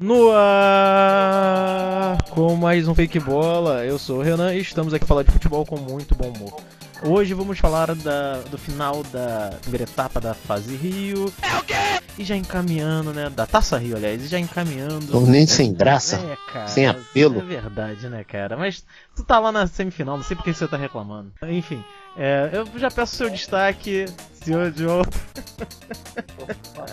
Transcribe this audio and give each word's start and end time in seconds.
No 0.00 0.30
ar 0.32 2.16
com 2.30 2.56
mais 2.56 2.88
um 2.88 2.94
Fake 2.94 3.20
Bola. 3.20 3.84
Eu 3.84 3.98
sou 3.98 4.20
o 4.20 4.22
Renan 4.22 4.54
e 4.54 4.60
estamos 4.60 4.94
aqui 4.94 5.04
falar 5.04 5.24
de 5.24 5.30
futebol 5.30 5.66
com 5.66 5.76
muito 5.76 6.14
bom 6.14 6.32
humor. 6.34 6.58
Hoje 7.02 7.34
vamos 7.34 7.58
falar 7.58 7.94
da, 7.94 8.38
do 8.50 8.56
final 8.56 9.02
da 9.12 9.58
primeira 9.60 9.84
etapa 9.84 10.18
da 10.18 10.32
fase 10.32 10.74
Rio. 10.74 11.30
É 11.42 11.56
o 11.58 11.62
quê? 11.64 11.74
E 12.18 12.24
já 12.24 12.34
encaminhando, 12.34 13.12
né? 13.12 13.28
Da 13.28 13.46
Taça 13.46 13.76
Rio, 13.76 13.94
aliás, 13.96 14.22
e 14.24 14.26
já 14.26 14.38
encaminhando. 14.38 15.06
Torneio 15.12 15.46
sem 15.46 15.72
graça, 15.72 16.16
É, 16.16 16.36
cara. 16.50 16.66
sem 16.68 16.86
apelo. 16.86 17.38
É 17.38 17.44
verdade, 17.44 18.08
né, 18.08 18.24
cara? 18.24 18.56
Mas 18.56 18.82
tu 19.14 19.22
tá 19.22 19.38
lá 19.38 19.52
na 19.52 19.66
semifinal, 19.66 20.16
não 20.16 20.24
sei 20.24 20.34
por 20.34 20.44
que 20.44 20.52
você 20.54 20.66
tá 20.66 20.78
reclamando. 20.78 21.30
Enfim, 21.46 21.84
é, 22.16 22.50
eu 22.52 22.66
já 22.78 22.90
peço 22.90 23.16
seu 23.16 23.30
destaque, 23.30 24.06
senhor 24.44 24.72
João. 24.76 25.02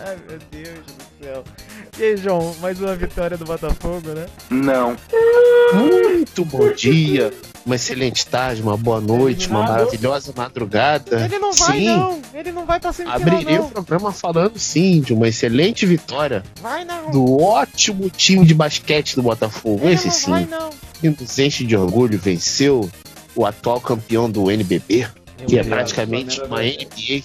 Ai, 0.06 0.18
meu 0.28 0.40
Deus 0.52 0.86
do 0.86 1.24
céu. 1.24 1.44
E 1.98 2.04
aí, 2.04 2.18
João, 2.18 2.56
mais 2.62 2.80
uma 2.80 2.96
vitória 2.96 3.38
do 3.38 3.46
Botafogo, 3.46 4.10
né? 4.10 4.26
Não. 4.50 4.96
Muito 5.74 6.46
bom 6.46 6.72
dia, 6.72 7.34
uma 7.66 7.76
excelente 7.76 8.26
tarde, 8.28 8.62
uma 8.62 8.78
boa 8.78 9.02
noite, 9.02 9.50
uma 9.50 9.64
maravilhosa 9.64 10.34
madrugada. 10.36 11.26
Ele 11.26 11.40
não 11.40 11.52
vai, 11.52 11.78
sim, 11.80 11.86
não. 11.86 12.22
Ele 12.34 12.52
não 12.52 12.66
vai 12.66 12.80
pra 12.80 12.94
semifinal, 12.94 13.22
abrirei 13.22 13.60
o 13.60 13.70
programa 13.70 14.12
falando 14.12 14.58
sim 14.60 15.02
de 15.02 15.14
uma 15.14 15.28
excelente 15.28 15.86
vitória 15.86 16.44
Vai, 16.62 16.86
não. 16.86 17.12
do 17.12 17.42
ótimo 17.42 18.10
time 18.10 18.46
de 18.46 18.54
basquete 18.54 19.16
do 19.16 19.24
Botafogo. 19.24 19.86
Ele 19.86 19.96
Esse 19.96 20.08
não 20.08 20.14
sim, 20.14 20.32
vai, 20.32 20.46
não. 20.46 20.70
que 21.02 21.10
nos 21.10 21.40
enche 21.40 21.66
de 21.66 21.76
orgulho, 21.76 22.18
venceu 22.18 22.90
o 23.38 23.46
atual 23.46 23.80
campeão 23.80 24.30
do 24.30 24.50
NBB, 24.52 25.08
que 25.48 25.58
é 25.60 25.64
praticamente 25.64 26.42
uma 26.42 26.62
NBA, 26.62 27.24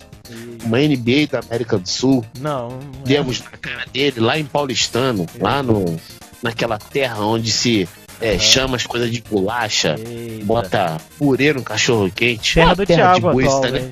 uma 0.64 0.78
NBA 0.78 1.26
da 1.30 1.40
América 1.40 1.78
do 1.78 1.88
Sul. 1.88 2.24
Não, 2.38 2.68
não 2.68 2.78
é. 2.78 3.06
Demos 3.06 3.40
na 3.42 3.50
cara 3.52 3.84
dele 3.92 4.20
lá 4.20 4.38
em 4.38 4.44
Paulistano, 4.44 5.26
lá 5.40 5.62
no, 5.62 5.96
naquela 6.42 6.78
terra 6.78 7.24
onde 7.24 7.50
se 7.50 7.88
é, 8.20 8.32
Aham. 8.32 8.38
chama 8.38 8.76
as 8.76 8.86
coisas 8.86 9.10
de 9.10 9.22
bolacha, 9.22 9.96
Eita. 9.98 10.44
bota 10.44 10.96
purê 11.18 11.52
no 11.54 11.62
cachorro 11.62 12.10
quente. 12.14 12.54
Terra 12.54 12.66
Uma 12.68 12.76
do 12.76 12.86
terra 12.86 13.14
de 13.14 13.20
boista, 13.22 13.70
né? 13.70 13.80
né? 13.80 13.90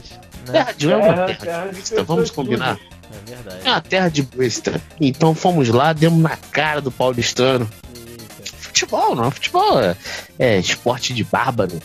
Terra 0.53 0.73
de 0.77 0.87
não 0.87 0.93
é 0.93 0.97
uma 0.97 1.05
Terra- 1.15 1.27
terra, 1.27 1.63
terra 1.63 1.73
de 1.73 2.03
vamos 2.03 2.31
combinar. 2.31 2.79
É 3.27 3.31
verdade. 3.35 3.61
É 3.65 3.71
uma 3.71 3.81
terra 3.81 4.09
de 4.09 4.23
boista. 4.23 4.81
Então 5.01 5.35
fomos 5.35 5.69
lá, 5.71 5.93
demos 5.95 6.21
na 6.23 6.37
cara 6.37 6.81
do 6.83 6.91
paulistano. 6.93 7.69
Eita, 7.97 8.57
Futebol, 8.59 9.17
não, 9.17 9.31
futebol 9.31 9.81
é, 9.81 9.97
é 10.39 10.59
esporte 10.59 11.13
de 11.13 11.25
bárbaro, 11.25 11.81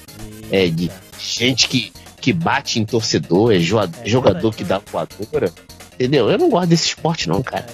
é 0.51 0.67
de 0.67 0.91
gente 1.19 1.67
que, 1.67 1.91
que 2.21 2.31
bate 2.33 2.79
em 2.79 2.85
torcedor, 2.85 3.53
é, 3.53 3.59
joa- 3.59 3.89
É 4.03 4.07
jogador 4.09 4.53
que 4.53 4.63
dá 4.63 4.79
voadora. 4.91 5.51
Entendeu? 5.93 6.29
Eu 6.29 6.38
não 6.38 6.49
gosto 6.49 6.67
desse 6.67 6.88
esporte, 6.88 7.29
não, 7.29 7.41
cara. 7.41 7.65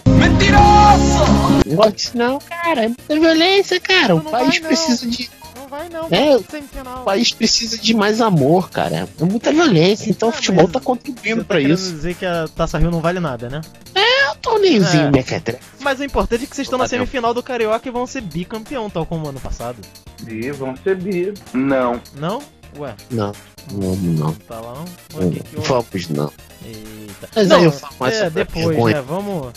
Não 1.66 1.76
gosto 1.76 1.94
disso, 1.96 2.18
não, 2.18 2.40
cara. 2.40 2.84
É 2.86 2.88
muita 2.88 3.20
violência, 3.20 3.80
cara. 3.80 4.16
O 4.16 4.24
não 4.24 4.32
país 4.32 4.50
vai, 4.50 4.60
não. 4.60 4.68
precisa 4.68 5.08
de. 5.10 5.30
Não 5.56 5.68
vai, 5.68 5.90
não. 5.90 6.08
É. 6.12 6.36
O 6.38 7.04
país 7.04 7.32
precisa 7.34 7.78
de 7.78 7.94
mais 7.96 8.22
amor, 8.22 8.70
cara. 8.70 9.08
É 9.20 9.24
muita 9.24 9.52
violência. 9.52 10.10
Então 10.10 10.30
o 10.30 10.32
futebol 10.32 10.68
tá 10.68 10.80
contribuindo 10.80 11.42
tá 11.42 11.48
pra 11.48 11.60
isso. 11.62 11.92
dizer 11.92 12.16
que 12.16 12.26
a 12.26 12.48
Taça 12.56 12.78
Rio 12.78 12.92
não 12.92 13.00
vale 13.02 13.20
nada, 13.20 13.50
né? 13.50 13.62
É 13.96 14.32
um 14.32 14.36
torneiozinho, 14.36 15.08
É. 15.08 15.12
mequetrefe. 15.12 15.60
Mas 15.80 16.00
o 16.00 16.04
importante 16.04 16.44
é 16.44 16.48
que 16.48 16.56
vocês 16.56 16.66
estão 16.68 16.78
na 16.80 16.88
semifinal 16.88 17.34
do 17.34 17.42
Carioca 17.42 17.88
e 17.88 17.92
vão 17.92 18.06
ser 18.06 18.22
bicampeão, 18.22 18.90
tal 18.90 19.06
como 19.06 19.28
ano 19.28 19.40
passado. 19.40 19.78
Bi, 20.22 20.52
vão 20.52 20.76
ser 20.84 20.96
bi. 20.96 21.34
Não. 21.54 22.00
Não? 22.16 22.40
Ué, 22.78 22.96
Não, 23.10 23.32
não, 23.72 23.96
não. 23.96 24.34
tá 24.34 24.60
lá 24.62 24.74
não? 24.76 24.86
Ué, 25.20 25.30
que 25.32 25.40
que 25.44 25.56
houve? 25.58 25.68
Vamos 25.68 26.10
não. 26.10 26.32
Eita. 26.66 27.30
Mas 27.36 27.48
Não, 27.50 27.58
aí 27.58 27.64
eu 27.66 27.72
falo 27.72 27.94
mais 28.00 28.16
é, 28.16 28.30
depois, 28.30 28.68
vergonha. 28.68 28.96
né? 28.96 29.02
Vamos, 29.02 29.54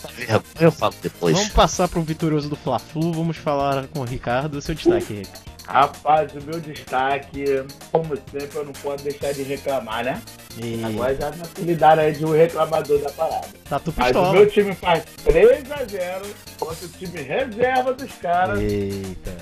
Eu 0.60 0.72
falo 0.72 0.94
depois. 1.02 1.34
vamos 1.36 1.50
passar 1.50 1.88
pro 1.88 2.02
vitorioso 2.02 2.48
do 2.48 2.56
Fla-Flu, 2.56 3.12
vamos 3.12 3.36
falar 3.36 3.86
com 3.88 4.00
o 4.00 4.04
Ricardo. 4.04 4.60
Seu 4.60 4.74
destaque, 4.74 5.14
Rick. 5.14 5.30
Rapaz, 5.66 6.30
o 6.34 6.42
meu 6.44 6.60
destaque, 6.60 7.44
como 7.90 8.14
sempre, 8.30 8.50
eu 8.58 8.64
não 8.66 8.72
posso 8.74 9.02
deixar 9.02 9.32
de 9.32 9.42
reclamar, 9.44 10.04
né? 10.04 10.20
E... 10.62 10.84
Agora 10.84 11.14
já 11.14 11.30
na 11.30 11.44
apelidaram 11.44 12.02
aí 12.02 12.12
de 12.12 12.24
um 12.26 12.32
reclamador 12.32 12.98
da 13.00 13.10
parada. 13.10 13.46
Tá 13.68 13.78
tu 13.80 13.92
Mas 13.96 14.10
o 14.10 14.12
pistola. 14.12 14.32
meu 14.32 14.50
time 14.50 14.74
faz 14.74 15.04
3x0 15.24 16.26
contra 16.58 16.84
o 16.84 16.88
time 16.90 17.22
reserva 17.22 17.94
dos 17.94 18.12
caras. 18.12 18.60
Eita. 18.60 19.32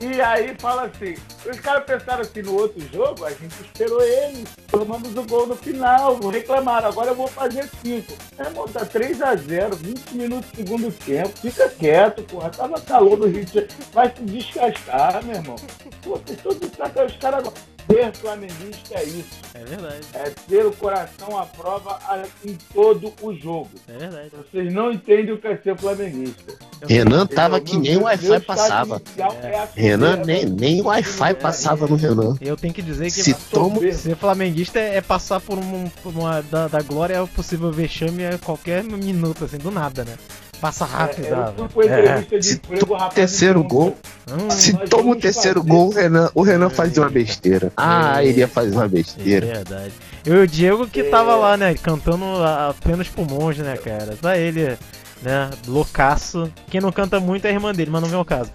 E 0.00 0.20
aí 0.20 0.54
fala 0.58 0.84
assim, 0.84 1.14
os 1.48 1.60
caras 1.60 1.84
pensaram 1.84 2.22
assim 2.22 2.42
no 2.42 2.54
outro 2.54 2.80
jogo, 2.92 3.24
a 3.24 3.30
gente 3.30 3.54
esperou 3.62 4.02
eles, 4.02 4.48
tomamos 4.70 5.16
o 5.16 5.22
gol 5.22 5.46
no 5.46 5.56
final, 5.56 6.18
reclamaram, 6.28 6.88
agora 6.88 7.10
eu 7.10 7.14
vou 7.14 7.28
fazer 7.28 7.68
5. 7.82 8.12
É, 8.38 8.42
irmão, 8.42 8.66
tá 8.66 8.84
3x0, 8.84 9.74
20 9.74 10.10
minutos 10.12 10.50
do 10.50 10.56
segundo 10.56 10.92
tempo, 10.92 11.38
fica 11.38 11.68
quieto, 11.68 12.22
porra, 12.24 12.50
tava 12.50 12.80
calor 12.80 13.18
no 13.18 13.26
Rio 13.26 13.44
de 13.44 13.54
Janeiro, 13.54 13.74
vai 13.92 14.14
se 14.14 14.22
descascar, 14.22 15.24
meu 15.24 15.36
irmão. 15.36 15.56
Pô, 16.02 16.18
todos 16.42 16.68
os 16.68 17.16
caras 17.16 17.44
ser 17.90 18.12
flamenguista 18.14 18.94
é 18.94 19.04
isso, 19.04 19.40
É 19.54 19.64
verdade, 19.64 20.00
é 20.14 20.30
ter 20.48 20.66
o 20.66 20.72
coração 20.72 21.38
à 21.38 21.46
prova 21.46 21.98
em 22.44 22.56
todo 22.72 23.12
o 23.22 23.34
jogo. 23.34 23.70
é 23.88 23.96
verdade. 23.98 24.30
Vocês 24.50 24.72
não 24.72 24.92
entendem 24.92 25.32
o 25.32 25.38
que 25.38 25.46
é 25.46 25.56
ser 25.56 25.76
flamenguista. 25.76 26.54
Renan 26.88 27.26
tava 27.26 27.60
que 27.60 27.76
nem 27.76 27.96
o 27.96 28.02
Wi-Fi 28.02 28.40
passava. 28.40 29.00
é 29.42 29.56
a 29.58 29.68
Renan 29.74 30.16
nem, 30.24 30.44
nem 30.46 30.80
o 30.80 30.84
Wi-Fi 30.86 31.34
passava 31.34 31.86
no 31.86 31.96
Renan. 31.96 32.36
Eu 32.40 32.56
tenho 32.56 32.74
que 32.74 32.82
dizer 32.82 33.04
que 33.06 33.22
Se 33.22 33.34
toma. 33.34 33.80
ser 33.92 34.16
flamenguista 34.16 34.78
é, 34.78 34.96
é 34.96 35.00
passar 35.00 35.40
por, 35.40 35.58
um- 35.58 35.88
por 36.02 36.12
uma 36.14 36.42
da, 36.42 36.68
da 36.68 36.80
glória 36.82 37.18
ao 37.18 37.26
possível 37.28 37.70
vexame 37.72 38.26
a 38.26 38.38
qualquer 38.38 38.82
minuto, 38.84 39.44
assim, 39.44 39.58
do 39.58 39.70
nada, 39.70 40.04
né? 40.04 40.16
Passa 40.64 40.86
rápido. 40.86 41.26
É, 41.26 41.30
eu 41.30 41.36
ah, 41.42 41.68
fui 41.68 41.86
pra 41.86 42.00
entrevista 42.00 42.38
de 42.38 42.46
Se 42.46 42.54
emprego, 42.54 42.86
o 42.90 42.94
rapaz 42.94 43.14
terceiro 43.14 43.62
gol, 43.62 43.94
hum, 44.26 44.48
se 44.48 44.72
toma 44.88 45.12
o 45.12 45.14
terceiro 45.14 45.60
fazer. 45.60 45.70
gol, 45.70 45.88
o 45.88 45.92
Renan, 45.92 46.30
o 46.34 46.42
Renan 46.42 46.70
fazia 46.70 47.02
uma 47.02 47.10
besteira. 47.10 47.70
Ah, 47.76 48.22
É. 48.24 48.28
ele 48.28 48.38
ia 48.38 48.48
fazer 48.48 48.72
uma 48.74 48.86
É 48.86 48.88
besteira. 48.88 49.44
verdade. 49.46 49.92
Eu 50.24 50.36
e 50.36 50.44
o 50.44 50.46
Diego 50.46 50.86
que 50.86 51.02
É. 51.02 51.10
tava 51.10 51.34
lá, 51.36 51.58
né? 51.58 51.74
Cantando 51.74 52.24
apenas 52.42 53.06
pulmões, 53.08 53.58
né, 53.58 53.76
cara? 53.76 54.16
Tá 54.18 54.38
ele, 54.38 54.78
né? 55.22 55.50
Loucaço. 55.66 56.52
Quem 56.70 56.80
não 56.80 56.92
canta 56.92 57.18
muito 57.20 57.44
é 57.46 57.48
a 57.50 57.52
irmã 57.52 57.72
dele, 57.72 57.90
mas 57.90 58.02
não 58.02 58.08
vem 58.08 58.18
ao 58.18 58.24
caso. 58.24 58.50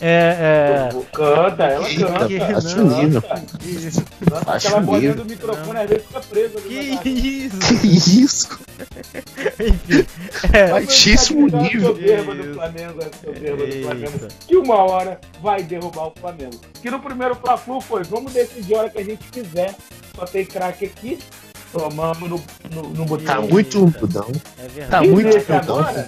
É, 0.00 0.88
"Pô, 0.92 1.02
Canta, 1.12 1.64
ela 1.64 1.88
Eita, 1.88 2.06
canta. 2.06 2.28
que- 2.28 2.38
baixa 2.38 2.76
não. 2.76 2.86
o 2.86 3.02
nível. 3.02 3.22
é. 3.26 4.56
Aquela 4.56 4.78
o 4.78 4.80
bolinha 4.82 5.10
nível. 5.10 5.24
do 5.24 5.30
microfone 5.30 5.78
às 5.80 5.88
vezes 5.88 6.06
fica 6.06 6.20
presa. 6.20 6.60
que 6.60 7.08
isso? 7.10 7.58
Que 7.80 7.86
isso? 7.86 8.58
Enfim. 9.60 10.06
É, 10.52 10.68
Baixíssimo 10.70 11.50
tá 11.50 11.58
nível. 11.58 11.88
soberba 11.94 12.34
do. 12.34 12.54
Flamengo, 12.54 13.00
soberba 13.24 13.66
do 13.66 13.82
Flamengo, 13.82 14.28
que 14.46 14.56
uma 14.56 14.76
hora 14.76 15.20
vai 15.42 15.62
derrubar 15.62 16.08
o 16.08 16.12
Flamengo. 16.18 16.58
Que 16.80 16.90
no 16.90 17.00
primeiro 17.00 17.34
Fla-Flu 17.36 17.80
foi, 17.80 18.02
vamos 18.04 18.32
decidir 18.32 18.74
a 18.74 18.78
hora 18.80 18.90
que 18.90 18.98
a 18.98 19.04
gente 19.04 19.24
quiser. 19.30 19.74
Só 20.16 20.24
tem 20.24 20.44
craque 20.44 20.86
aqui, 20.86 21.18
tomamos 21.72 22.28
no, 22.30 22.42
no, 22.70 22.88
no 22.90 23.04
botão. 23.04 23.26
Tá 23.26 23.40
muito 23.40 23.84
humildão. 23.84 24.26
É 24.58 24.62
Tá 24.62 24.68
verdade. 24.68 25.06
E 25.06 25.10
muito 25.10 25.36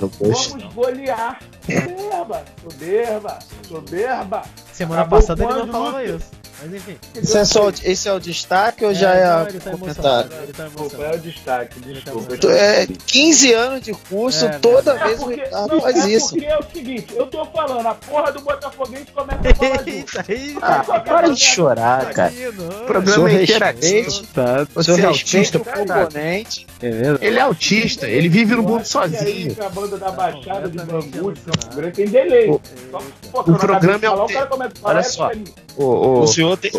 poxa. 0.08 0.50
Vamos 0.50 0.74
golear. 0.74 1.38
Soberba, 1.62 2.44
soberba, 2.62 3.38
soberba. 3.68 4.42
Semana 4.72 5.00
Acabou 5.02 5.18
passada 5.20 5.44
ele 5.44 5.52
não 5.54 5.66
falava 5.72 6.04
isso. 6.04 6.41
Mas 6.64 6.74
enfim. 6.74 6.96
Esse 7.16 7.38
é, 7.38 7.44
só, 7.44 7.70
esse 7.82 8.08
é 8.08 8.12
o 8.12 8.20
destaque 8.20 8.84
ou 8.84 8.94
já 8.94 9.12
é, 9.14 9.24
não, 9.26 9.38
a 9.44 9.48
ele 9.48 9.58
tá 9.60 9.70
comentário? 9.72 10.10
emocionado, 10.30 10.34
ele 10.44 10.52
tá 10.52 10.64
Desculpa, 10.64 11.02
é 11.02 11.14
o 11.14 11.18
destaque, 11.18 11.80
desculpa. 11.80 12.36
Tu- 12.36 12.50
É 12.50 12.86
15 13.06 13.52
anos 13.52 13.80
de 13.82 13.92
curso, 13.92 14.46
É, 14.46 14.58
toda 14.58 14.92
É 14.92 15.04
vez 15.04 15.20
o 15.20 15.24
porque, 15.24 15.40
Ricardo 15.42 15.68
não, 15.74 15.80
faz 15.80 15.96
é 15.96 16.08
isso. 16.10 16.28
porque 16.30 16.44
é 16.46 16.58
o 16.58 16.62
seguinte, 16.72 17.06
eu 17.16 17.26
tô 17.26 17.44
falando, 17.46 17.86
a 17.86 17.94
porra 17.94 18.32
do 18.32 18.40
Botafoguense 18.42 19.06
começa 19.12 19.40
a 19.40 19.54
falar 19.54 19.76
junto. 19.78 19.88
Eita, 19.88 20.24
eita. 20.28 20.58
Ah, 20.66 21.00
para 21.00 21.28
de 21.30 21.40
chorar, 21.40 22.10
cara. 22.14 22.32
Não, 22.32 22.68
O 22.82 22.86
programa 22.86 23.28
é 23.30 23.32
Seu 23.34 23.42
interativo. 23.44 24.26
Tá? 24.34 24.66
Seu 24.82 24.94
Você 24.96 25.00
é 25.02 25.04
autista, 25.06 25.58
cara. 25.60 25.78
componente. 26.06 26.66
Ele 27.20 27.38
é 27.38 27.42
autista, 27.42 28.08
ele 28.08 28.28
vive 28.28 28.54
no 28.54 28.62
mundo 28.62 28.84
sozinho. 28.84 29.56
a 29.64 29.68
banda 29.68 29.96
da 29.96 30.10
Baixada 30.10 30.68
de. 30.68 30.78
Grande, 31.74 31.92
tem 31.96 32.06
delay. 32.08 32.48
O- 32.50 32.60
o 33.34 33.42
programa 33.58 33.98
é 34.04 34.10
o 34.10 34.24
o 34.24 34.28
cara 34.28 34.48
Olha 34.82 34.98
é 35.00 35.02
só. 35.02 35.30
O 35.76 36.26
senhor 36.26 36.51
tem, 36.56 36.70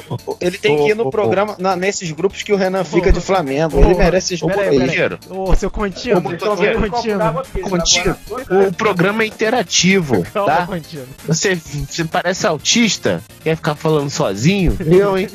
ele 0.42 0.58
tem 0.58 0.78
que 0.78 0.84
ir 0.90 0.92
Ô, 0.92 0.94
ô, 0.94 0.98
no 1.04 1.08
ô. 1.08 1.10
programa, 1.12 1.56
na- 1.60 1.75
nesses 1.75 2.12
grupos 2.12 2.44
que 2.44 2.52
o 2.54 2.56
Renan 2.56 2.84
fica 2.84 3.12
de 3.12 3.20
Flamengo. 3.22 3.80
Ele 3.80 3.94
Ô, 3.94 3.98
merece 3.98 4.34
responder 4.34 4.54
pera 4.56 5.20
aí. 5.30 5.38
Ô, 5.38 5.56
seu 5.56 5.70
contínuo. 5.72 6.22
Como 6.22 6.30
Vocês 6.38 6.42
estão 6.42 6.56
Contínuo. 7.70 8.16
vendo 8.50 8.70
o 8.70 8.74
programa 8.74 9.24
é 9.24 9.28
interativo, 9.28 10.24
tá? 10.34 10.68
Você, 11.28 11.56
você 11.56 12.04
parece 12.06 12.46
autista, 12.48 13.22
quer 13.44 13.56
ficar 13.56 13.75
falando 13.75 14.10
sozinho? 14.10 14.75
Eu, 14.86 15.18
hein? 15.18 15.28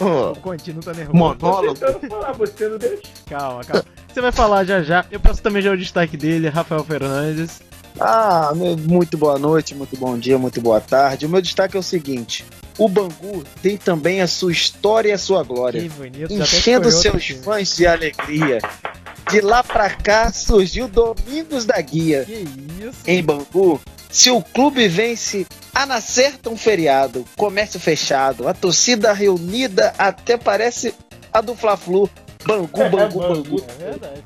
Ô, 0.00 0.32
O 0.32 0.36
contínuo 0.36 0.82
tá 0.82 0.92
nervoso. 0.92 1.16
monólogo. 1.16 1.76
Falar, 2.08 2.32
você 2.32 2.68
não 2.68 2.78
deixa. 2.78 3.02
Calma, 3.28 3.64
calma. 3.64 3.84
Você 4.12 4.20
vai 4.20 4.32
falar 4.32 4.64
já 4.64 4.82
já. 4.82 5.04
Eu 5.10 5.20
peço 5.20 5.42
também 5.42 5.60
já 5.62 5.72
o 5.72 5.76
destaque 5.76 6.16
dele, 6.16 6.48
Rafael 6.48 6.82
Fernandes. 6.84 7.60
Ah, 7.98 8.52
meu- 8.54 8.76
muito 8.76 9.16
boa 9.16 9.38
noite, 9.38 9.74
muito 9.74 9.96
bom 9.96 10.18
dia, 10.18 10.36
muito 10.38 10.60
boa 10.60 10.80
tarde. 10.80 11.24
O 11.26 11.28
meu 11.28 11.40
destaque 11.40 11.76
é 11.76 11.80
o 11.80 11.82
seguinte: 11.82 12.44
o 12.78 12.88
Bangu 12.88 13.44
tem 13.62 13.76
também 13.76 14.20
a 14.20 14.26
sua 14.26 14.52
história 14.52 15.10
e 15.10 15.12
a 15.12 15.18
sua 15.18 15.42
glória. 15.42 15.80
Que 15.80 15.88
bonito. 15.88 16.32
enchendo 16.32 16.90
seus 16.90 17.28
fãs 17.28 17.76
de 17.76 17.86
alegria. 17.86 18.58
De 19.30 19.40
lá 19.40 19.62
pra 19.62 19.90
cá 19.90 20.32
surgiu 20.32 20.86
Domingos 20.86 21.64
da 21.64 21.80
Guia. 21.80 22.24
Que 22.24 22.44
isso? 22.80 22.98
Em 23.06 23.22
Bangu, 23.22 23.80
Se 24.10 24.30
o 24.30 24.40
clube 24.40 24.86
vence 24.88 25.46
a 25.74 25.84
nascer 25.84 26.34
um 26.46 26.56
feriado, 26.56 27.24
comércio 27.36 27.80
fechado, 27.80 28.48
a 28.48 28.54
torcida 28.54 29.12
reunida 29.12 29.92
até 29.98 30.36
parece 30.36 30.94
a 31.32 31.40
do 31.40 31.54
Fla-Flu. 31.54 32.08
Bangu, 32.46 32.68
Bangu, 32.88 33.18
Bangu. 33.18 33.64
É 33.80 33.84
verdade. 33.90 34.22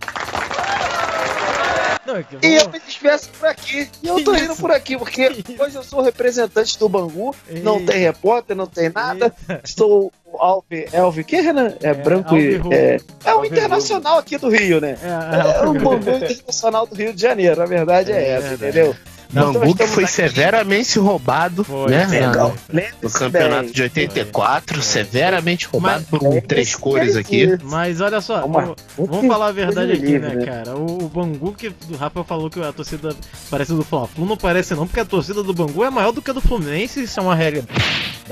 Não, 2.11 2.17
é 2.17 2.25
E 2.43 2.55
eu 2.57 2.69
me 2.69 2.81
despeço 2.81 3.31
por 3.31 3.49
aqui. 3.49 3.89
E 4.03 4.09
eu 4.09 4.25
tô 4.25 4.35
indo 4.35 4.57
por 4.57 4.71
aqui, 4.73 4.99
porque 4.99 5.29
hoje 5.59 5.77
eu 5.77 5.83
sou 5.85 6.01
representante 6.03 6.79
do 6.79 6.89
Bangu. 6.89 7.35
Não 7.63 7.79
Eita. 7.79 7.93
tem 7.93 8.01
repórter, 8.03 8.57
não 8.57 8.67
tem 8.67 8.91
nada. 8.91 9.33
Eita. 9.49 9.63
Sou 9.65 10.13
o 10.27 10.43
Alve. 10.43 10.89
Elve, 10.93 11.25
que 11.25 11.41
Renan? 11.41 11.75
É, 11.81 11.95
branco 11.95 12.37
e. 12.37 12.57
Alve 12.57 12.75
É, 12.75 13.01
é 13.25 13.35
o 13.35 13.45
internacional 13.45 14.19
aqui 14.19 14.37
do 14.39 14.49
Rio, 14.49 14.81
né? 14.81 14.97
É, 15.03 15.63
É 15.63 15.67
o 15.67 15.75
Bangu 15.75 16.11
Internacional 16.11 16.87
do 16.87 16.95
Rio 16.95 17.13
de 17.13 17.21
Janeiro, 17.21 17.63
a 17.63 17.67
verdade 17.67 18.13
é, 18.13 18.17
É 18.17 18.29
essa, 18.31 18.55
entendeu? 18.55 18.97
Bangu 19.33 19.75
que 19.75 19.87
foi 19.87 20.07
severamente 20.07 20.99
roubado, 20.99 21.65
Foi, 21.65 21.91
né? 21.91 22.07
Legal. 22.07 22.55
No 23.03 23.11
campeonato 23.11 23.65
bem. 23.65 23.73
de 23.73 23.83
84, 23.83 24.83
severamente 24.83 25.67
roubado 25.67 26.05
Mas- 26.11 26.21
por 26.21 26.29
um 26.29 26.41
três 26.41 26.75
cores 26.75 27.17
aqui. 27.17 27.57
Mas 27.63 28.01
olha 28.01 28.21
só, 28.21 28.45
Uma- 28.45 28.75
o- 28.97 29.07
vamos 29.07 29.27
falar 29.27 29.49
a 29.49 29.53
verdade 29.53 29.93
aqui, 29.93 30.03
livre, 30.03 30.19
né, 30.29 30.35
né? 30.35 30.45
cara? 30.47 30.77
O, 30.77 31.05
o 31.05 31.09
Bangu, 31.09 31.53
que 31.53 31.69
o 31.69 31.97
Rafa 31.99 32.25
falou 32.25 32.51
que 32.51 32.61
a 32.63 32.73
torcida 32.73 33.15
parece 33.51 33.73
do 33.73 33.85
Fla-Flu, 33.85 34.27
não 34.27 34.37
parece 34.37 34.75
não, 34.75 34.87
porque 34.87 35.01
a 35.01 35.05
torcida 35.05 35.43
do 35.43 35.53
Bangu 35.55 35.85
é 35.85 35.91
maior 35.91 36.13
do 36.13 36.21
que 36.21 36.31
a 36.31 36.35
do 36.35 36.41
Fluminense, 36.41 37.03
isso 37.05 37.19
é 37.21 37.23
uma 37.23 37.35
regra. 37.35 37.65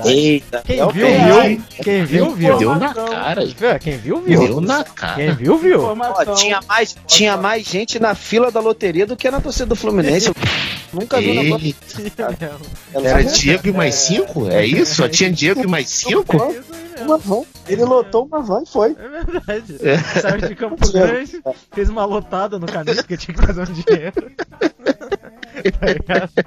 Eita, 0.05 0.61
Quem 0.65 0.79
é 0.79 0.85
viu, 0.85 0.91
viu. 0.91 1.07
é. 1.41 1.57
Quem 1.83 2.05
viu, 2.05 2.31
viu. 2.35 2.57
Deu 2.57 2.75
na 2.75 2.93
cara. 2.93 3.43
É, 3.43 3.79
Quem 3.79 3.97
viu, 3.97 4.21
viu. 4.21 4.39
Deu 4.39 4.61
na 4.61 4.83
Quem 4.83 4.93
cara. 4.93 5.33
viu, 5.33 5.57
viu. 5.57 5.81
Ó, 5.83 6.35
tinha 6.35 6.59
mais, 6.67 6.95
tinha 7.07 7.37
mais 7.37 7.65
gente 7.65 7.99
na 7.99 8.15
fila 8.15 8.51
da 8.51 8.59
loteria 8.59 9.05
do 9.05 9.15
que 9.15 9.29
na 9.29 9.41
torcida 9.41 9.65
do 9.65 9.75
Fluminense. 9.75 10.31
Nunca 10.91 11.19
vi 11.19 11.75
Ela 12.93 13.07
Era 13.07 13.23
Diego 13.23 13.67
e 13.67 13.71
mais 13.71 13.95
cinco? 13.95 14.49
É 14.49 14.65
isso? 14.65 14.95
Só 14.95 15.07
tinha 15.07 15.31
Diego 15.31 15.61
e 15.63 15.67
mais 15.67 15.89
cinco? 15.89 16.35
É 16.97 17.03
uma 17.03 17.17
van. 17.17 17.43
Ele 17.67 17.85
lotou 17.85 18.25
uma 18.25 18.41
van 18.41 18.63
e 18.63 18.65
foi. 18.65 18.95
É 18.99 19.23
verdade. 19.23 19.75
É. 19.81 19.97
Saiu 20.19 20.47
de 20.47 20.55
Campo 20.55 20.91
Grande, 20.91 21.41
fez 21.71 21.89
uma 21.89 22.03
lotada 22.05 22.57
no 22.59 22.65
caminho 22.65 22.95
porque 22.97 23.15
tinha 23.17 23.35
que 23.37 23.45
fazer 23.45 23.61
um 23.61 23.65
dinheiro. 23.65 24.31
Tá 25.79 25.87
ligado? 25.87 26.29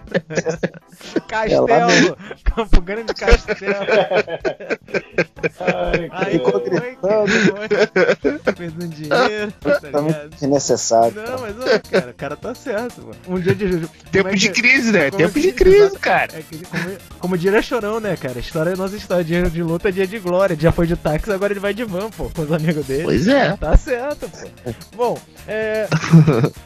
Castelo, 1.28 2.16
Campo 2.44 2.80
Grande 2.80 3.12
Castelo. 3.14 3.74
Ai, 5.60 6.08
Aí 6.12 6.32
Ficou 6.32 6.60
um 6.60 6.64
dinheiro, 8.88 9.52
tá 9.60 9.80
Totalmente 9.80 10.14
ligado? 10.14 10.30
desnecessário. 10.30 11.14
Não, 11.22 11.38
mas 11.40 11.54
ó, 11.58 11.64
cara, 11.90 12.10
o 12.10 12.14
cara 12.14 12.36
tá 12.36 12.54
certo, 12.54 13.00
mano. 13.02 13.16
Um 13.28 13.38
dia 13.40 13.54
de. 13.54 13.86
Tempo 14.10 14.28
é 14.28 14.34
de 14.34 14.48
que- 14.50 14.60
crise, 14.62 14.92
né? 14.92 15.10
como 15.10 15.22
Tempo 15.24 15.38
é 15.38 15.42
de 15.42 15.52
crise, 15.52 15.76
exato. 15.78 15.98
cara. 16.00 16.32
É 16.38 16.42
que, 16.42 16.58
como, 16.64 16.84
como 17.18 17.38
diria 17.38 17.62
Chorão, 17.62 17.98
né, 18.00 18.16
cara? 18.16 18.38
História 18.38 18.70
é 18.70 18.76
nossa 18.76 18.96
história. 18.96 19.24
Dia 19.24 19.42
de 19.48 19.62
luta 19.62 19.88
é 19.88 19.92
dia 19.92 20.06
de 20.06 20.18
glória. 20.18 20.56
Já 20.58 20.72
foi 20.72 20.86
de 20.86 20.96
táxi, 20.96 21.30
agora 21.32 21.52
ele 21.52 21.60
vai 21.60 21.72
de 21.74 21.84
van, 21.84 22.10
pô, 22.10 22.28
com 22.30 22.42
os 22.42 22.52
amigos 22.52 22.84
dele. 22.86 23.04
Pois 23.04 23.26
é. 23.28 23.56
Tá 23.56 23.76
certo, 23.76 24.28
pô. 24.28 24.72
Bom, 24.96 25.18
é. 25.48 25.86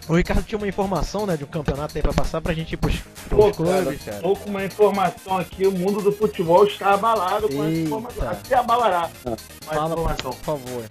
O 0.08 0.16
Ricardo 0.16 0.42
tinha 0.44 0.58
uma 0.58 0.68
informação, 0.68 1.26
né, 1.26 1.36
de 1.36 1.44
um 1.44 1.48
campeonato 1.48 1.92
aí 1.96 2.02
pra 2.02 2.12
passar 2.12 2.35
pra 2.40 2.52
gente 2.54 2.72
ir 2.72 2.76
pros, 2.76 2.96
Pô, 3.28 3.50
pros 3.50 3.68
cara, 3.68 3.82
clubes, 3.82 4.02
cara. 4.04 4.18
tô 4.20 4.36
com 4.36 4.50
uma 4.50 4.64
informação 4.64 5.38
aqui, 5.38 5.66
o 5.66 5.72
mundo 5.72 6.00
do 6.00 6.12
futebol 6.12 6.64
está 6.66 6.94
abalado 6.94 7.48
com 7.48 7.64
essa 7.64 7.72
informação. 7.78 8.28
Até 8.28 8.54
abalará. 8.56 9.10
Mais 9.24 9.40
Fala, 9.62 9.92
informação. 9.94 10.30
por 10.32 10.44
favor. 10.44 10.84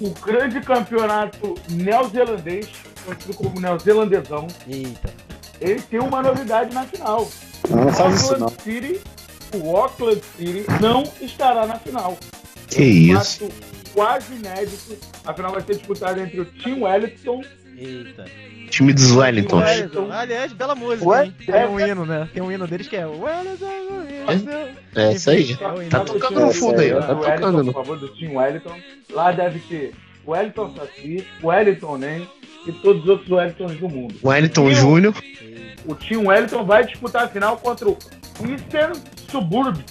O 0.00 0.10
grande 0.10 0.60
campeonato 0.60 1.54
neozelandês, 1.70 2.68
conhecido 3.04 3.34
como 3.34 3.60
neozelandesão, 3.60 4.46
Eita. 4.66 5.10
ele 5.60 5.80
tem 5.82 6.00
uma 6.00 6.22
novidade 6.22 6.74
na 6.74 6.84
final. 6.86 7.28
Não, 7.70 7.84
não 7.84 7.92
faz 7.92 8.22
isso 8.22 8.38
não. 8.38 8.48
City, 8.48 9.00
o 9.54 9.76
Auckland 9.76 10.20
City 10.36 10.64
não 10.80 11.04
estará 11.20 11.66
na 11.66 11.78
final. 11.78 12.16
Que 12.68 13.10
É 13.12 13.16
um 13.16 13.20
isso. 13.20 13.48
quase 13.94 14.32
inédito. 14.34 14.96
A 15.24 15.32
final 15.34 15.52
vai 15.52 15.62
ser 15.62 15.76
disputada 15.76 16.20
entre 16.20 16.40
o 16.40 16.44
Team 16.46 16.82
Wellington 16.82 17.42
Eita. 17.84 18.24
Time 18.70 18.92
dos 18.92 19.10
Wellington. 19.10 19.58
Wellington. 19.58 20.08
Aliás, 20.10 20.52
bela 20.52 20.74
música, 20.74 21.06
Ué? 21.08 21.24
hein? 21.26 21.34
Tem 21.44 21.66
um 21.68 21.78
hino, 21.80 22.06
né? 22.06 22.28
Tem 22.32 22.42
um 22.42 22.50
hino 22.50 22.66
deles 22.66 22.88
que 22.88 22.96
é. 22.96 23.06
Wellington, 23.06 23.66
Wellington. 24.26 24.68
É 24.96 25.12
isso 25.12 25.30
aí. 25.30 25.52
É 25.52 25.88
Tá 25.88 26.00
tocando 26.00 26.40
no 26.40 26.52
fundo 26.52 26.80
aí, 26.80 26.92
ó. 26.92 27.00
Tá 27.00 27.14
tocando. 27.14 27.64
Por 27.64 27.74
favor, 27.74 27.98
do 27.98 28.08
Team 28.16 28.36
Wellington. 28.36 28.74
Lá 29.10 29.32
deve 29.32 29.58
ter 29.60 29.92
Wellington 30.26 30.74
Saci, 30.76 31.26
Wellington 31.42 31.96
Nem 31.98 32.28
e 32.66 32.72
todos 32.72 33.02
os 33.02 33.08
outros 33.08 33.30
Wellingtons 33.30 33.76
do 33.78 33.88
mundo. 33.88 34.14
Wellington 34.24 34.64
o- 34.66 34.74
Júnior. 34.74 35.14
O 35.84 35.94
Team 35.96 36.26
Wellington 36.28 36.64
vai 36.64 36.86
disputar 36.86 37.24
a 37.24 37.28
final 37.28 37.56
contra 37.58 37.88
o 37.88 37.98
Eastern 38.48 38.92
Suburb, 39.30 39.84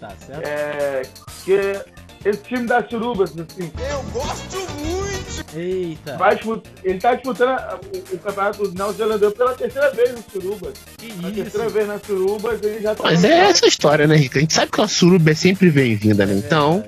Tá 0.00 0.10
certo? 0.18 0.44
é, 0.44 1.02
que 1.44 1.54
é 1.54 1.84
esse 2.24 2.42
time 2.42 2.66
das 2.66 2.88
surubas, 2.90 3.30
assim. 3.38 3.70
Eita. 5.54 6.16
Vai 6.16 6.34
disputar, 6.34 6.72
ele 6.82 6.98
tá 6.98 7.14
disputando 7.14 7.58
o, 7.94 8.14
o 8.14 8.18
campeonato 8.18 8.58
dos 8.62 8.74
neozelandeses 8.74 9.34
pela 9.36 9.54
terceira 9.54 9.90
vez 9.92 10.12
no 10.12 10.24
Surubas. 10.32 10.72
Que 10.98 11.10
A 11.26 11.30
terceira 11.30 11.66
isso. 11.66 11.74
vez 11.74 11.86
na 11.88 11.98
Surubas, 11.98 12.62
ele 12.62 12.80
já 12.80 12.94
tá 12.94 13.02
Mas 13.04 13.24
é 13.24 13.48
essa 13.50 13.66
história, 13.66 14.06
né, 14.06 14.16
Rica? 14.16 14.38
A 14.38 14.40
gente 14.42 14.54
sabe 14.54 14.70
que 14.72 14.80
a 14.80 14.88
suruba 14.88 15.30
é 15.30 15.34
sempre 15.34 15.70
bem-vinda, 15.70 16.26
né? 16.26 16.34
Então, 16.34 16.84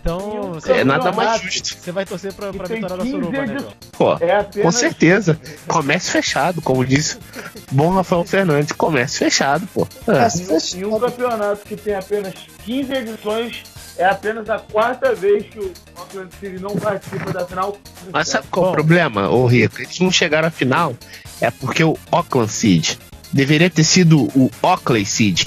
Então, 0.00 0.52
você, 0.54 0.72
é 0.72 0.84
nada 0.84 1.12
mais 1.12 1.42
justo. 1.42 1.76
você 1.78 1.92
vai 1.92 2.06
torcer 2.06 2.32
pra, 2.32 2.50
pra 2.52 2.66
E 2.66 2.74
vitória 2.80 2.96
da 2.96 3.02
15 3.02 3.10
Suruba, 3.10 3.32
né, 3.32 3.38
edições. 3.44 3.62
João? 3.62 3.74
Pô, 3.92 4.24
É 4.24 4.36
apenas 4.36 4.62
com 4.62 4.72
certeza. 4.72 5.40
Comércio 5.68 6.10
fechado, 6.12 6.62
como 6.62 6.84
disse 6.86 7.18
bom 7.70 7.90
Rafael 7.90 8.24
Fernandes. 8.24 8.72
Comércio 8.72 9.18
fechado, 9.18 9.68
pô. 9.74 9.86
É. 10.08 10.78
Em 10.78 10.84
um 10.86 10.98
campeonato 10.98 11.60
que 11.66 11.76
tem 11.76 11.94
apenas 11.94 12.32
15 12.64 12.92
edições, 12.94 13.62
é 14.00 14.06
apenas 14.06 14.48
a 14.48 14.58
quarta 14.58 15.14
vez 15.14 15.44
que 15.44 15.58
o 15.58 15.70
Auckland 15.94 16.30
City 16.40 16.58
não 16.58 16.74
participa 16.74 17.32
da 17.32 17.46
final. 17.46 17.76
Mas 18.10 18.28
sabe 18.28 18.46
qual 18.50 18.64
é 18.64 18.68
Bom. 18.68 18.72
o 18.72 18.74
problema, 18.74 19.28
ô 19.28 19.46
Rico? 19.46 19.80
Eles 19.82 20.00
não 20.00 20.10
chegaram 20.10 20.48
à 20.48 20.50
final. 20.50 20.96
É 21.40 21.50
porque 21.50 21.84
o 21.84 21.96
Auckland 22.10 22.50
Seed 22.50 22.96
deveria 23.30 23.68
ter 23.68 23.84
sido 23.84 24.22
o 24.34 24.50
Oakley 24.62 25.04
Seed. 25.04 25.44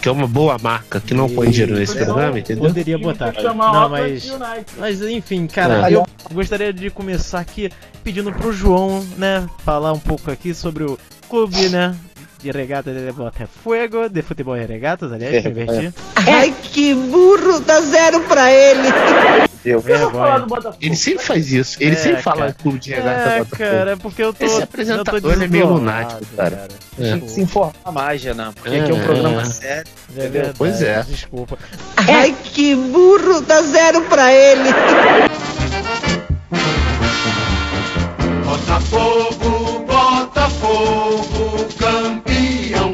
Que 0.00 0.08
é 0.08 0.12
uma 0.12 0.26
boa 0.28 0.56
marca, 0.60 1.00
que 1.00 1.14
não 1.14 1.28
põe 1.28 1.50
dinheiro 1.50 1.74
nesse 1.74 1.96
programa, 1.96 2.38
entendeu? 2.38 2.64
Poderia 2.64 2.98
botar. 2.98 3.32
Não, 3.32 3.88
mas. 3.88 4.30
Mas 4.76 5.02
enfim, 5.02 5.46
cara, 5.46 5.88
É. 5.90 5.94
eu 5.94 6.06
gostaria 6.32 6.72
de 6.72 6.90
começar 6.90 7.40
aqui 7.40 7.70
pedindo 8.04 8.32
pro 8.32 8.52
João, 8.52 9.04
né, 9.16 9.48
falar 9.64 9.92
um 9.92 9.98
pouco 9.98 10.30
aqui 10.30 10.54
sobre 10.54 10.84
o 10.84 10.96
clube, 11.28 11.68
né, 11.70 11.96
de 12.52 12.56
regata 12.58 12.92
de 12.92 13.12
Botafogo, 13.12 14.08
de 14.10 14.22
futebol 14.22 14.56
e 14.56 14.64
regatas, 14.64 15.12
aliás, 15.12 15.42
pra 15.42 15.50
invertir. 15.50 15.92
Ai, 16.16 16.54
que 16.62 16.94
burro, 16.94 17.60
dá 17.60 17.80
zero 17.80 18.20
pra 18.20 18.50
ele. 18.52 18.88
Eu 19.64 19.72
Eu 19.74 19.80
vou 19.80 19.96
falar 19.96 20.08
Vergonha. 20.10 20.38
do 20.40 20.46
Botafogo. 20.46 20.76
Ele 20.80 20.94
sempre 20.96 21.24
faz 21.24 21.52
isso. 21.52 21.76
Ele 21.80 21.96
É, 21.96 21.98
sempre 21.98 22.22
fala 22.22 22.36
cara. 22.42 22.52
clube 22.52 22.78
de 22.78 22.90
regata 22.94 23.10
É, 23.20 23.38
Botafogo. 23.38 23.56
cara, 23.56 23.90
é 23.90 23.96
porque 23.96 24.22
eu 24.22 24.32
tô. 24.32 24.44
Esse 24.44 24.58
eu 24.58 24.62
apresentador, 24.62 25.20
tô 25.20 25.30
ele 25.32 25.44
é 25.44 25.48
meio 25.48 25.66
lunático, 25.66 26.24
cara. 26.36 26.68
É. 26.98 27.02
Tem 27.02 27.20
que 27.20 27.30
se 27.30 27.40
informar 27.42 27.92
mais, 27.92 28.22
Renan, 28.22 28.52
porque 28.52 28.68
aqui 28.76 28.90
é 28.90 28.94
um 28.94 29.00
É, 29.00 29.04
programa 29.04 29.42
é. 29.42 29.44
sério. 29.46 29.90
É 30.16 30.28
verdade, 30.28 30.54
Pois 30.56 30.80
é. 30.82 31.02
Desculpa. 31.02 31.58
Ai, 31.96 32.34
que 32.44 32.74
burro, 32.76 33.40
dá 33.40 33.60
zero 33.62 34.02
pra 34.02 34.32
ele. 34.32 34.70
Botafogo, 38.44 39.84
Botafogo. 39.86 41.15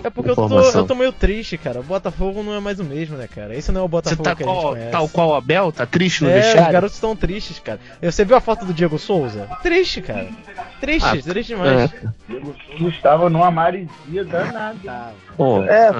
É 0.04 0.10
porque 0.10 0.30
eu 0.30 0.36
tô, 0.36 0.60
eu 0.60 0.86
tô 0.86 0.94
meio 0.94 1.12
triste, 1.12 1.56
cara. 1.56 1.80
O 1.80 1.82
Botafogo 1.82 2.42
não 2.42 2.54
é 2.54 2.60
mais 2.60 2.80
o 2.80 2.84
mesmo, 2.84 3.16
né, 3.16 3.28
cara? 3.32 3.54
Esse 3.56 3.70
não 3.72 3.82
é 3.82 3.84
o 3.84 3.88
Você 3.88 3.90
Botafogo 4.16 4.22
tá 4.24 4.34
que 4.34 4.42
a 4.42 4.46
gente 4.46 4.54
qual, 4.60 4.72
conhece. 4.72 4.90
tal 4.90 5.08
qual 5.08 5.28
o 5.30 5.34
Abel? 5.34 5.72
Tá 5.72 5.86
triste 5.86 6.24
no 6.24 6.30
É, 6.30 6.38
os 6.38 6.44
vestiário? 6.44 6.72
garotos 6.72 6.94
estão 6.96 7.14
tristes, 7.16 7.58
cara. 7.58 7.78
Você 8.02 8.24
viu 8.24 8.36
a 8.36 8.40
foto 8.40 8.64
do 8.64 8.72
Diego 8.74 8.98
Souza? 8.98 9.48
Triste, 9.62 10.00
cara. 10.02 10.28
Triste, 10.80 11.06
Ah, 11.06 11.22
triste 11.22 11.48
demais. 11.48 11.90
Ele 12.28 12.88
estava 12.88 13.30
numa 13.30 13.50
maresia 13.50 14.24
danada. 14.24 14.76
Tá, 14.84 15.10
Pô, 15.36 15.62
É, 15.62 15.90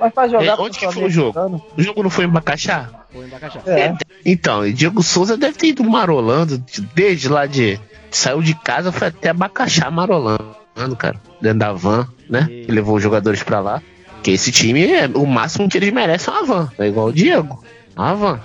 mas 0.00 0.12
pra 0.12 0.26
jogar 0.28 0.44
É, 0.44 0.54
onde 0.60 0.78
que 0.78 0.90
foi 0.90 1.04
o 1.04 1.10
jogo? 1.10 1.62
o 1.76 1.82
jogo 1.82 2.02
não 2.02 2.10
foi 2.10 2.24
em 2.24 2.28
Bacaxá? 2.28 2.88
vou 3.12 3.24
embaixar. 3.26 3.62
É. 3.68 3.94
Então, 4.24 4.66
e 4.66 4.72
Diego 4.72 5.02
Souza 5.02 5.36
deve 5.36 5.58
ter 5.58 5.66
ido 5.68 5.84
marolando 5.84 6.56
desde 6.94 7.28
lá 7.28 7.44
de. 7.46 7.78
Saiu 8.10 8.42
de 8.42 8.54
casa, 8.54 8.90
foi 8.92 9.08
até 9.08 9.32
Bacaxá 9.32 9.90
marolando, 9.90 10.54
cara. 10.96 11.16
Dentro 11.40 11.58
da 11.58 11.72
van, 11.72 12.06
né? 12.28 12.46
Que 12.48 12.72
levou 12.72 12.96
os 12.96 13.02
jogadores 13.02 13.42
pra 13.42 13.60
lá. 13.60 13.82
Porque 14.14 14.30
esse 14.30 14.52
time, 14.52 14.84
é, 14.86 15.06
o 15.14 15.26
máximo 15.26 15.68
que 15.68 15.76
eles 15.76 15.92
merecem 15.92 16.32
é 16.32 16.36
uma 16.36 16.46
van. 16.46 16.70
É 16.78 16.86
igual 16.86 17.08
o 17.08 17.12
Diego. 17.12 17.62
Uma 17.96 18.14
van. 18.14 18.40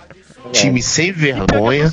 Time 0.52 0.82
sem 0.82 1.14
que 1.14 1.20
vergonha. 1.20 1.90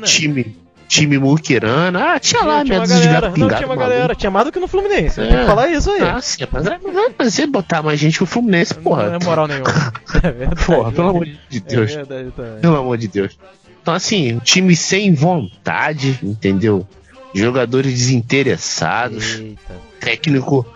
né? 0.00 0.06
Time. 0.06 0.56
Time 0.86 1.18
muquirana. 1.18 2.14
Ah, 2.14 2.18
tinha 2.18 2.42
lá, 2.42 2.64
tinha 2.64 2.80
de 2.80 2.88
galera. 2.88 3.28
Não, 3.28 3.34
tinha 3.34 3.48
uma 3.60 3.66
maluco. 3.68 3.76
galera. 3.76 4.14
Tinha 4.14 4.30
mais 4.30 4.46
do 4.46 4.50
que 4.52 4.58
no 4.58 4.66
Fluminense. 4.66 5.20
É. 5.20 5.26
Tem 5.28 5.38
que 5.38 5.46
falar 5.46 5.68
isso 5.68 5.88
aí. 5.88 6.02
Ah, 6.02 6.20
sim, 6.20 6.44
mas, 6.50 6.64
mas, 6.64 7.12
mas 7.16 7.34
você 7.34 7.46
botar 7.46 7.80
mais 7.80 8.00
gente 8.00 8.16
que 8.18 8.24
o 8.24 8.26
Fluminense, 8.26 8.74
porra. 8.74 9.06
Não 9.10 9.14
é 9.14 9.24
moral 9.24 9.46
nenhuma. 9.46 9.70
É 10.22 10.32
verdade. 10.32 10.66
Porra, 10.66 10.90
pelo 10.92 11.08
amor 11.10 11.28
de 11.48 11.60
Deus. 11.60 11.92
É 11.92 11.96
verdade 11.96 12.32
também. 12.32 12.60
Pelo 12.60 12.76
amor 12.76 12.98
de 12.98 13.06
Deus. 13.08 13.38
Então, 13.80 13.94
assim, 13.94 14.34
um 14.34 14.38
time 14.40 14.74
sem 14.76 15.14
vontade, 15.14 16.18
entendeu? 16.22 16.86
Jogadores 17.34 17.92
desinteressados, 17.92 19.36
Eita. 19.38 19.74
técnico 20.00 20.66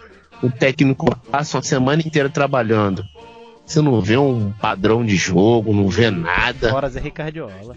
o 0.42 0.50
técnico 0.50 1.16
passa 1.30 1.56
uma 1.56 1.62
semana 1.62 2.02
inteira 2.04 2.28
trabalhando. 2.28 3.04
Você 3.64 3.80
não 3.80 4.00
vê 4.00 4.16
um 4.18 4.52
padrão 4.60 5.04
de 5.04 5.16
jogo, 5.16 5.72
não 5.72 5.88
vê 5.88 6.10
nada. 6.10 6.68
Fora 6.70 6.88
Zé 6.90 7.00
Ricardiola. 7.00 7.76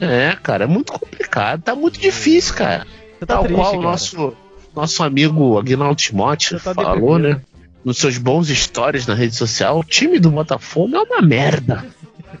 É, 0.00 0.36
cara, 0.42 0.64
é 0.64 0.66
muito 0.66 0.92
complicado, 0.92 1.62
tá 1.62 1.74
muito 1.74 2.00
difícil, 2.00 2.54
cara. 2.54 2.86
Tá 3.20 3.26
Tal 3.26 3.44
triste, 3.44 3.56
qual 3.60 3.78
o 3.78 3.82
nosso, 3.82 4.32
nosso 4.74 5.02
amigo 5.04 5.58
Aguinaldo 5.58 5.94
Timóteo 5.94 6.58
tá 6.58 6.74
falou, 6.74 7.16
deprimido. 7.18 7.38
né? 7.38 7.42
Nos 7.84 7.98
seus 7.98 8.18
bons 8.18 8.48
stories 8.48 9.06
na 9.06 9.14
rede 9.14 9.34
social, 9.36 9.78
o 9.78 9.84
time 9.84 10.18
do 10.18 10.30
Botafogo 10.30 10.96
é 10.96 11.00
uma 11.00 11.22
merda. 11.22 11.86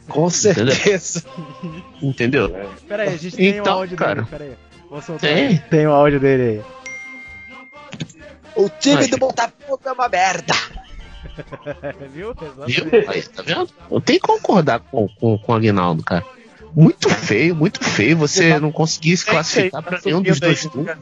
Com 0.08 0.28
certeza. 0.28 1.22
Entendeu? 2.02 2.50
Pera 2.88 3.04
aí, 3.04 3.14
a 3.14 3.16
gente 3.16 3.36
tem 3.36 3.52
o 3.52 3.56
Então, 3.60 3.74
áudio 3.74 3.96
cara. 3.96 4.22
dele. 4.22 4.26
Pera 4.30 4.44
aí. 4.44 4.52
Vou 4.90 5.00
soltar. 5.00 5.30
Tem? 5.30 5.56
Tem 5.56 5.86
o 5.86 5.92
áudio 5.92 6.18
dele 6.18 6.64
O 8.56 8.68
time 8.68 9.02
Aí. 9.04 9.08
do 9.08 9.16
Botafogo 9.18 9.80
é 9.84 9.92
uma 9.92 10.08
merda. 10.08 10.52
aí. 10.52 12.08
Viu? 12.12 12.34
Viu? 12.66 12.84
Aí, 13.08 13.22
tá 13.22 13.42
vendo? 13.42 13.70
Eu 13.90 14.00
tenho 14.00 14.20
que 14.20 14.26
concordar 14.26 14.80
com, 14.80 15.08
com, 15.08 15.38
com 15.38 15.52
o 15.52 15.54
Aguinaldo, 15.54 16.02
cara. 16.02 16.24
Muito 16.74 17.08
feio, 17.10 17.54
muito 17.54 17.82
feio 17.82 18.16
você 18.16 18.58
não 18.60 18.70
conseguir 18.70 19.16
se 19.16 19.24
classificar 19.26 19.82
pra 19.82 20.00
nenhum 20.04 20.22
dos 20.22 20.38
dois 20.38 20.62
turnos 20.66 20.96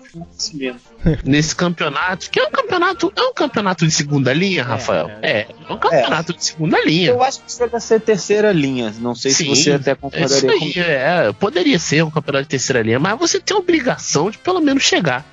nesse 1.24 1.54
campeonato, 1.54 2.30
que 2.30 2.40
é 2.40 2.44
um 2.44 2.50
campeonato, 2.50 3.12
é 3.14 3.20
um 3.22 3.32
campeonato 3.34 3.86
de 3.86 3.92
segunda 3.92 4.32
linha, 4.32 4.64
Rafael. 4.64 5.10
É, 5.22 5.40
é 5.68 5.72
um 5.72 5.76
campeonato 5.78 6.32
de 6.32 6.44
segunda 6.44 6.82
linha. 6.84 7.10
Eu 7.10 7.22
acho 7.22 7.40
que 7.42 7.52
chega 7.52 7.76
a 7.76 7.80
ser 7.80 8.00
terceira 8.00 8.50
linha. 8.52 8.94
Não 8.98 9.14
sei 9.14 9.30
se 9.30 9.44
Sim, 9.44 9.54
você 9.54 9.72
até 9.72 9.90
É 9.90 9.92
isso 9.94 10.00
concordaria 10.00 10.50
aí, 10.50 10.58
comigo. 10.58 10.80
é, 10.80 11.32
poderia 11.34 11.78
ser 11.78 12.02
um 12.04 12.10
campeonato 12.10 12.44
de 12.44 12.48
terceira 12.50 12.82
linha, 12.82 12.98
mas 12.98 13.18
você 13.18 13.38
tem 13.38 13.56
a 13.56 13.60
obrigação 13.60 14.30
de 14.30 14.38
pelo 14.38 14.60
menos 14.60 14.82
chegar 14.82 15.24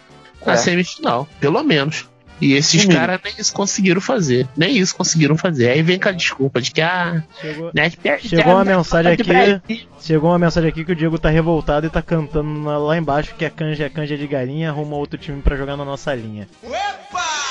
na 0.46 0.54
É. 0.54 0.58
semifinal, 0.58 1.28
pelo 1.40 1.64
menos. 1.64 2.06
E 2.40 2.54
esses 2.54 2.86
caras 2.86 3.20
nem 3.24 3.34
isso 3.38 3.54
conseguiram 3.54 4.02
fazer, 4.02 4.48
nem 4.56 4.78
isso 4.78 4.96
conseguiram 4.96 5.38
fazer. 5.38 5.70
Aí 5.70 5.82
vem 5.82 6.00
com 6.00 6.10
a 6.10 6.12
desculpa 6.12 6.62
de 6.62 6.72
que, 6.72 6.82
ah, 6.82 7.24
Chegou, 7.40 7.72
né, 7.74 7.92
Chegou 8.20 8.54
uma 8.54 8.66
mensagem 8.66 9.14
aqui. 9.14 9.88
Chegou 10.02 10.30
uma 10.30 10.40
mensagem 10.40 10.70
aqui 10.70 10.84
que 10.84 10.92
o 10.92 10.96
Diego 10.96 11.18
tá 11.18 11.30
revoltado 11.30 11.88
e 11.88 11.90
tá 11.90 12.02
cantando 12.02 12.64
lá 12.64 12.98
embaixo 12.98 13.36
que 13.36 13.46
a 13.46 13.50
canja 13.50 13.86
é 13.86 13.90
canja 13.90 14.18
de 14.18 14.28
galinha, 14.28 14.70
arruma 14.70 14.98
outro 14.98 15.18
time 15.18 15.42
pra 15.42 15.56
jogar 15.56 15.78
na 15.78 15.86
nossa 15.86 16.14
linha. 16.14 16.48
É, 16.64 16.70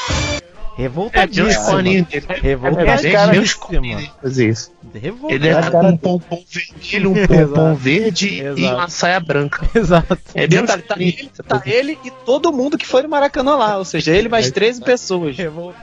tem 0.07 0.34
Revoltadíssimo. 0.77 1.47
Revoltadíssimo. 2.43 3.99
É, 4.01 4.11
fazer 4.23 4.49
isso. 4.49 4.73
Ele 4.93 4.99
Revoltadíssimo. 5.01 5.59
é 5.59 5.71
com 5.71 5.89
um 5.89 5.97
pompom 5.97 6.45
vermelho, 6.51 7.11
um 7.11 7.15
pompom 7.27 7.35
Exato. 7.43 7.75
verde 7.77 8.43
e 8.57 8.65
uma 8.67 8.89
saia 8.89 9.21
branca. 9.21 9.69
Exato. 9.75 10.19
É 10.35 10.47
bem 10.47 10.61
Detalhe, 10.61 10.83
tá 10.83 10.95
ele, 10.99 11.31
tá 11.47 11.63
ele 11.65 11.99
e 12.05 12.11
todo 12.11 12.53
mundo 12.53 12.77
que 12.77 12.87
foi 12.87 13.03
no 13.03 13.09
Maracanã 13.09 13.55
lá. 13.57 13.79
Ou 13.79 13.85
seja, 13.85 14.15
ele 14.17 14.29
mais 14.29 14.51
13 14.51 14.81
pessoas. 14.83 15.37
Revol- 15.37 15.75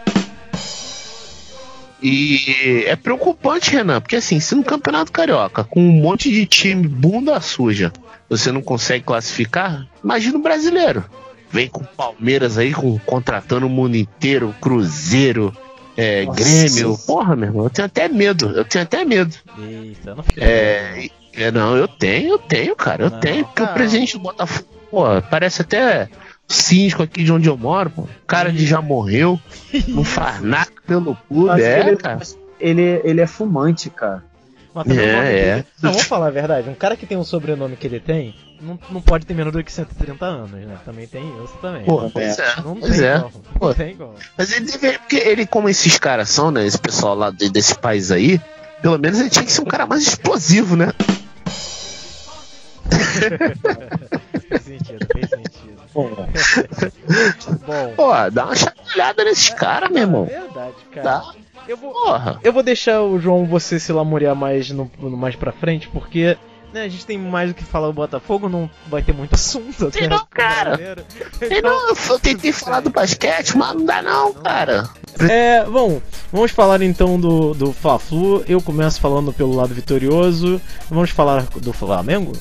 E 2.04 2.84
é 2.88 2.96
preocupante, 2.96 3.72
Renan, 3.72 4.02
porque 4.02 4.16
assim, 4.16 4.40
se 4.40 4.56
no 4.56 4.64
Campeonato 4.64 5.12
Carioca, 5.12 5.64
com 5.64 5.80
um 5.80 5.92
monte 6.02 6.32
de 6.32 6.46
time 6.48 6.88
bunda 6.88 7.40
suja, 7.40 7.94
você 8.28 8.52
não 8.52 8.62
consegue 8.62 9.06
classificar, 9.06 9.86
imagina 10.04 10.38
o 10.38 10.42
brasileiro. 10.42 11.06
Vem 11.52 11.68
com 11.68 11.84
Palmeiras 11.84 12.58
aí, 12.58 12.74
com, 12.74 12.98
contratando 13.00 13.66
o 13.66 13.70
mundo 13.70 13.96
inteiro, 13.98 14.56
Cruzeiro, 14.62 15.56
é, 15.98 16.26
Nossa. 16.26 16.40
Grêmio. 16.44 16.98
Porra, 17.06 17.36
meu 17.36 17.50
irmão, 17.50 17.64
eu 17.66 17.70
tenho 17.70 17.86
até 17.86 18.08
medo, 18.08 18.50
eu 18.52 18.64
tenho 18.66 18.84
até 18.84 19.04
medo. 19.04 19.36
Eita, 19.60 20.16
não 20.16 20.24
fica. 20.24 20.42
É, 20.44 21.10
é, 21.34 21.52
não, 21.52 21.76
eu 21.76 21.88
tenho, 21.88 22.30
eu 22.32 22.38
tenho, 22.40 22.76
cara, 22.76 23.04
eu 23.04 23.10
Não, 23.10 23.20
tenho, 23.20 23.44
porque 23.46 23.62
cara. 23.62 23.72
o 23.72 23.74
presidente 23.74 24.14
do 24.14 24.20
Botafogo, 24.24 24.68
pô, 24.90 25.04
parece 25.30 25.62
até 25.62 26.08
síndico 26.48 27.04
aqui 27.04 27.24
de 27.24 27.32
onde 27.32 27.48
eu 27.50 27.58
moro, 27.58 27.90
pô. 27.90 28.02
O 28.04 28.08
cara 28.28 28.52
de 28.52 28.66
já 28.66 28.82
morreu, 28.82 29.40
não 29.90 30.04
faz 30.06 30.42
nada 30.42 30.72
pelo 30.88 31.16
clube, 31.28 31.62
é, 31.62 31.80
ele- 31.88 31.98
cara. 31.98 32.20
Ele, 32.60 33.02
ele 33.04 33.20
é 33.22 33.28
fumante, 33.28 33.90
cara. 33.90 34.24
Mas 34.74 34.88
É, 34.88 34.94
é. 34.94 35.52
dele- 35.56 35.66
Não, 35.82 35.92
vamos 35.92 36.06
falar 36.08 36.28
a 36.28 36.32
verdade. 36.32 36.70
Um 36.70 36.76
cara 36.76 36.96
que 36.96 37.06
tem 37.06 37.18
o 37.18 37.24
sobrenome 37.24 37.76
que 37.76 37.88
ele 37.88 38.00
tem, 38.00 38.36
não, 38.62 38.80
não 38.90 39.02
pode 39.02 39.26
ter 39.26 39.34
menos 39.34 39.52
do 39.54 39.64
que 39.64 39.72
130 39.72 40.26
anos, 40.26 40.52
né? 40.52 40.78
Também 40.86 41.08
tem 41.08 41.24
isso 41.44 41.54
também. 41.62 41.84
Pô, 41.84 42.10
pois 42.10 42.38
é, 42.40 42.56
não 42.64 42.76
pois 42.80 42.98
tem 42.98 43.06
é. 43.08 43.20
como. 43.20 43.32
Pô. 43.60 43.68
Não 43.68 43.74
tem 43.74 43.96
como. 43.96 44.14
Mas 44.38 44.52
ele 44.52 44.66
deveria, 44.66 45.00
porque 45.00 45.16
ele, 45.18 45.46
como 45.46 45.68
esses 45.70 45.98
caras 45.98 46.30
são, 46.30 46.52
né? 46.52 46.66
Esse 46.66 46.78
pessoal 46.78 47.16
lá 47.16 47.30
de- 47.32 47.50
desse 47.50 47.76
país 47.78 48.12
aí, 48.12 48.40
pelo 48.82 48.98
menos 48.98 49.20
ele 49.20 49.30
tinha 49.30 49.44
que 49.46 49.52
ser 49.52 49.62
um 49.62 49.66
cara 49.66 49.86
mais 49.86 50.04
explosivo, 50.04 50.76
né? 50.76 50.90
Fez 54.50 54.62
sentido, 54.64 55.08
fez 55.14 55.30
sentido. 55.30 55.82
Bom, 57.68 57.94
Pô, 57.98 58.12
dá 58.32 58.46
uma 58.46 58.56
chacoalhada 58.56 59.24
nesses 59.26 59.50
caras, 59.50 59.90
meu 59.90 60.04
irmão. 60.04 60.24
é 60.30 60.40
verdade, 60.40 60.76
cara. 60.94 61.04
Tá? 61.04 61.34
Eu 61.68 61.78
vou, 61.78 61.92
Porra. 61.94 62.40
eu 62.44 62.52
vou 62.54 62.64
deixar 62.64 63.02
o 63.02 63.20
João 63.20 63.46
você 63.46 63.80
se 63.80 63.92
lamorear 63.92 64.36
mais, 64.36 64.72
no, 64.72 64.90
no- 64.98 65.16
mais 65.18 65.36
pra 65.36 65.52
frente, 65.52 65.88
porque 65.90 66.38
né, 66.74 66.84
a 66.84 66.90
gente 66.90 67.06
tem 67.06 67.18
mais 67.18 67.50
do 67.50 67.56
que 67.56 67.64
falar 67.64 67.88
do 67.88 67.94
Botafogo, 67.94 68.50
não 68.50 68.70
vai 68.88 69.02
ter 69.02 69.14
muito 69.14 69.36
assunto. 69.36 69.88
até 69.88 70.08
não, 70.08 70.26
cara. 70.30 70.78
brasileiro. 70.78 71.06
E 71.42 71.62
não, 71.62 71.90
eu, 71.90 71.96
eu 72.10 72.20
tentei 72.20 72.52
falar 72.52 72.80
do 72.80 72.90
basquete, 72.90 73.58
mas 73.58 73.74
não 73.76 73.86
dá 73.86 74.02
não, 74.02 74.34
cara. 74.34 74.90
É, 75.20 75.64
bom, 75.66 76.02
vamos 76.32 76.52
falar 76.52 76.82
então 76.82 77.20
do, 77.20 77.54
do 77.54 77.74
Fla-Flu. 77.74 78.44
Eu 78.48 78.62
começo 78.62 79.00
falando 79.00 79.34
pelo 79.34 79.56
lado 79.56 79.74
vitorioso. 79.74 80.62
Vamos 80.90 81.12
falar 81.12 81.44
do 81.44 81.74
Flamengo? 81.74 82.34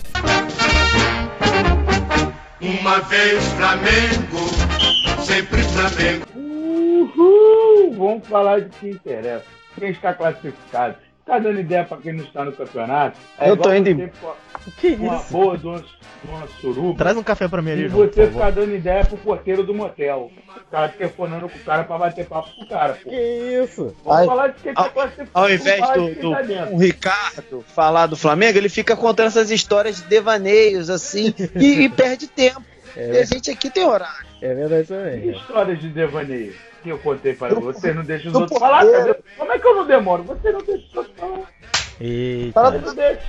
Uma 2.61 3.01
vez 3.01 3.43
Flamengo, 3.55 5.25
sempre 5.25 5.63
Flamengo. 5.63 6.27
Uhul! 6.35 7.95
Vamos 7.97 8.29
falar 8.29 8.61
de 8.61 8.69
que 8.71 8.91
interessa. 8.91 9.45
Quem 9.79 9.91
está 9.91 10.13
classificado. 10.13 10.97
Tá 11.31 11.39
dando 11.39 11.61
ideia 11.61 11.85
pra 11.85 11.97
quem 11.99 12.13
não 12.13 12.25
está 12.25 12.45
no 12.45 12.51
campeonato? 12.53 13.17
Eu 13.41 13.57
tô 13.57 13.73
indo 13.73 13.89
em- 13.89 14.11
Que 14.79 14.97
com 14.97 15.05
uma 15.05 15.19
boa 15.31 15.57
de 15.57 15.65
uma, 15.65 15.79
de 15.79 15.85
uma 16.29 16.47
suruba. 16.61 16.99
Traz 16.99 17.17
um 17.17 17.23
café 17.23 17.47
pra 17.47 17.63
mim 17.63 17.71
ali, 17.71 17.85
E 17.85 17.89
João, 17.89 18.09
você 18.09 18.27
ficar 18.27 18.51
dando 18.51 18.75
ideia 18.75 19.05
pro 19.05 19.17
porteiro 19.17 19.63
do 19.63 19.73
motel. 19.73 20.29
O 20.57 20.71
cara 20.73 20.89
telefonando 20.89 21.49
com 21.49 21.57
o 21.57 21.61
cara 21.63 21.85
pra 21.85 21.97
bater 21.99 22.27
papo 22.27 22.51
com 22.57 22.65
o 22.65 22.69
cara, 22.69 22.95
pô. 22.95 23.11
Que 23.11 23.17
isso? 23.63 23.95
Vamos 24.05 24.19
Ai, 24.21 24.27
falar 24.27 24.49
de 24.49 24.61
quem 24.61 24.75
tá 24.75 24.83
ao- 24.83 24.91
classificado. 24.91 25.31
Ao 25.33 25.43
vamos 25.45 25.61
invés 25.61 25.91
do, 25.93 26.15
do 26.21 26.31
tá 26.33 26.69
o 26.73 26.79
Ricardo 26.79 27.65
falar 27.75 28.07
do 28.07 28.17
Flamengo, 28.17 28.59
ele 28.59 28.69
fica 28.69 28.97
contando 28.97 29.29
essas 29.29 29.53
histórias 29.53 29.99
de 30.03 30.09
devaneios, 30.09 30.91
assim, 30.91 31.33
e, 31.55 31.83
e 31.85 31.89
perde 31.89 32.27
tempo. 32.27 32.61
e 32.97 33.19
a 33.19 33.25
gente 33.25 33.53
aqui 33.53 33.71
tem 33.71 33.85
horário. 33.85 34.27
É 34.43 34.53
verdade 34.53 34.83
Que 34.83 34.89
também. 34.95 35.31
histórias 35.31 35.79
de 35.79 35.89
devaneio 35.91 36.53
que 36.83 36.89
eu 36.89 36.99
contei 36.99 37.35
para 37.35 37.55
você, 37.57 37.93
não 37.93 38.03
deixa 38.03 38.29
os 38.31 38.35
outros 38.35 38.59
falar, 38.59 38.87
porteiro. 38.87 39.11
é 39.39 39.50
que 39.61 39.67
eu 39.67 39.75
não 39.77 39.87
demoro? 39.87 40.23
Você 40.25 40.51
não 40.53 40.59
outros 40.59 41.15
falar. 42.53 42.73
Não 42.73 42.95
deixa. 42.95 43.23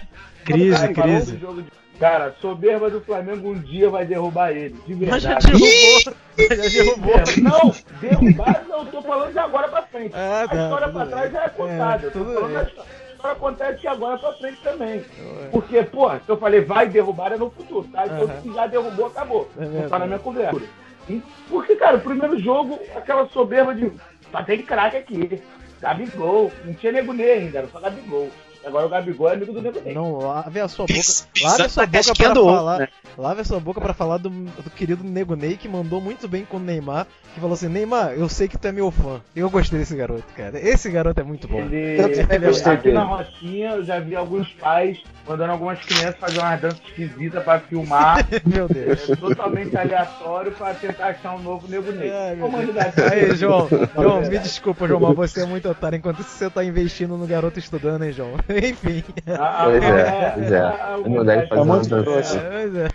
Crise, 0.45 0.93
Cara, 0.93 0.93
crise. 0.93 1.38
de- 1.38 1.81
Cara, 2.00 2.35
soberba 2.41 2.89
do 2.89 3.00
Flamengo 3.01 3.50
um 3.51 3.59
dia 3.59 3.88
vai 3.88 4.03
derrubar 4.07 4.50
ele, 4.51 4.75
de 4.88 4.95
Mas 5.05 5.21
já 5.21 5.38
verdade. 5.38 5.51
derrubou. 5.51 6.15
Já 6.50 6.69
derrubou. 6.69 7.13
Não, 7.43 7.75
derrubar 8.01 8.65
não, 8.67 8.85
tô 8.88 9.01
falando 9.03 9.31
de 9.31 9.38
agora 9.38 9.67
pra 9.67 9.83
frente. 9.83 10.15
Ah, 10.15 10.41
a 10.43 10.47
tá, 10.47 10.63
história 10.63 10.88
tudo 10.88 10.93
pra 10.95 11.05
bem. 11.05 11.11
trás 11.13 11.31
já 11.31 11.43
é 11.43 11.50
contada. 11.50 12.03
É, 12.03 12.07
eu 12.07 12.11
tô 12.11 12.19
tudo 12.19 12.33
falando 12.33 12.47
bem. 12.47 12.55
da 12.57 12.63
história. 12.63 12.91
A 12.91 13.13
história 13.13 13.31
acontece 13.38 13.81
de 13.81 13.88
agora 13.88 14.17
pra 14.17 14.33
frente 14.33 14.61
também. 14.63 15.05
Porque, 15.51 15.83
pô, 15.83 16.09
se 16.09 16.21
eu 16.27 16.38
falei 16.38 16.61
vai 16.61 16.88
derrubar 16.89 17.33
é 17.33 17.38
no 17.38 17.51
futuro, 17.51 17.88
tá? 17.93 18.05
Então 18.07 18.23
Aham. 18.23 18.41
se 18.41 18.51
já 18.51 18.65
derrubou, 18.65 19.05
acabou. 19.05 19.47
É 19.55 19.61
não 19.61 19.69
verdade. 19.69 19.89
tá 19.91 20.00
na 20.00 20.07
minha 20.07 20.19
conversa. 20.19 20.61
E- 21.07 21.21
Porque, 21.50 21.75
cara, 21.75 21.97
o 21.97 22.01
primeiro 22.01 22.39
jogo, 22.39 22.79
aquela 22.95 23.27
soberba 23.27 23.75
de. 23.75 23.91
Só 24.31 24.41
tem 24.41 24.63
craque 24.63 24.97
aqui. 24.97 25.39
Gabigol. 25.81 26.51
Não 26.63 26.73
tinha 26.73 26.91
nego 26.91 27.11
ainda, 27.11 27.57
era 27.57 27.67
só 27.67 27.79
Gabigol. 27.79 28.29
Agora 28.65 28.85
o 28.85 28.89
Gabigol 28.89 29.29
é 29.29 29.33
amigo 29.33 29.53
do 29.53 29.61
nego 29.61 29.81
Ney. 29.81 29.93
Não 29.93 30.19
lave 30.19 30.59
a 30.59 30.67
sua 30.67 30.85
boca. 30.85 30.99
Lave 31.41 31.63
a 31.63 31.69
sua 31.69 31.85
boca 31.85 32.13
pra 32.15 32.33
falar. 32.35 32.79
né? 32.79 32.87
Lave 33.17 33.41
a 33.41 33.43
sua 33.43 33.59
boca 33.59 33.81
pra 33.81 33.93
falar 33.93 34.17
do, 34.17 34.29
do 34.29 34.69
querido 34.69 35.03
Nego 35.03 35.35
Ney 35.35 35.57
que 35.57 35.67
mandou 35.67 35.99
muito 35.99 36.27
bem 36.27 36.45
com 36.45 36.57
o 36.57 36.59
Neymar. 36.59 37.07
Que 37.33 37.39
falou 37.39 37.53
assim: 37.53 37.67
Neymar, 37.67 38.11
eu 38.13 38.27
sei 38.29 38.47
que 38.47 38.57
tu 38.57 38.67
é 38.67 38.71
meu 38.71 38.91
fã. 38.91 39.21
Eu 39.35 39.49
gostei 39.49 39.79
desse 39.79 39.95
garoto, 39.95 40.23
cara. 40.35 40.59
Esse 40.59 40.89
garoto 40.89 41.19
é 41.19 41.23
muito 41.23 41.47
bom. 41.47 41.59
Ele, 41.61 41.97
Eu 42.01 42.41
gostei 42.41 42.73
aqui 42.73 42.83
dele. 42.83 42.95
na 42.95 43.03
Rocinha 43.03 43.71
eu 43.71 43.83
já 43.83 43.99
vi 43.99 44.15
alguns 44.15 44.49
pais 44.53 45.01
mandando 45.27 45.51
algumas 45.53 45.79
crianças 45.79 46.15
fazer 46.19 46.39
umas 46.39 46.61
danças 46.61 46.81
esquisitas 46.87 47.43
pra 47.43 47.59
filmar. 47.59 48.25
Meu 48.45 48.67
Deus. 48.67 49.09
É 49.09 49.15
totalmente 49.15 49.75
aleatório 49.77 50.51
pra 50.51 50.73
tentar 50.73 51.07
achar 51.07 51.35
um 51.35 51.39
novo 51.39 51.67
nego 51.67 51.91
Ney. 51.91 52.11
Humanidade. 52.41 52.93
Aí, 53.11 53.35
João, 53.35 53.67
João, 53.95 54.21
me 54.21 54.39
desculpa, 54.39 54.87
João, 54.87 54.99
mas 54.99 55.15
você 55.31 55.41
é 55.41 55.45
muito 55.45 55.69
otário. 55.69 55.97
Enquanto 55.97 56.19
isso, 56.21 56.29
você 56.29 56.49
tá 56.49 56.63
investindo 56.63 57.15
no 57.17 57.25
garoto 57.27 57.59
estudando, 57.59 58.03
hein, 58.03 58.11
João? 58.11 58.31
Enfim. 58.70 59.03
Pois 60.36 60.51
é, 61.27 61.46
pois 61.48 61.65
não 61.65 61.81
deve 61.81 62.03
fazer. 62.03 62.91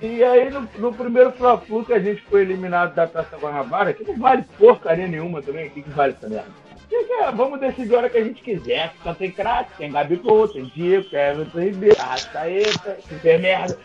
E 0.02 0.24
aí, 0.24 0.50
no, 0.50 0.68
no 0.78 0.92
primeiro 0.92 1.32
Fla-Flu 1.32 1.84
que 1.84 1.92
a 1.92 1.98
gente 1.98 2.22
foi 2.22 2.42
eliminado 2.42 2.94
da 2.94 3.06
Taça 3.06 3.36
Guanabara, 3.36 3.92
que 3.92 4.04
não 4.04 4.16
vale 4.18 4.44
porcaria 4.58 5.06
nenhuma 5.06 5.42
também, 5.42 5.66
o 5.68 5.70
que, 5.70 5.82
que 5.82 5.90
vale 5.90 6.14
essa 6.16 6.28
merda? 6.28 6.48
É? 6.92 7.30
Vamos 7.32 7.60
decidir 7.60 7.94
a 7.94 7.98
hora 7.98 8.10
que 8.10 8.18
a 8.18 8.24
gente 8.24 8.42
quiser. 8.42 8.92
Só 9.04 9.14
tem 9.14 9.30
craque, 9.30 9.70
tem 9.78 9.92
Gabigol, 9.92 10.48
tem 10.48 10.64
Diego, 10.74 11.08
tem 11.08 11.20
Everton 11.20 11.60
Ribeiro, 11.60 11.96
Arrascaeta, 12.00 12.96
super 13.08 13.38
merda. 13.38 13.78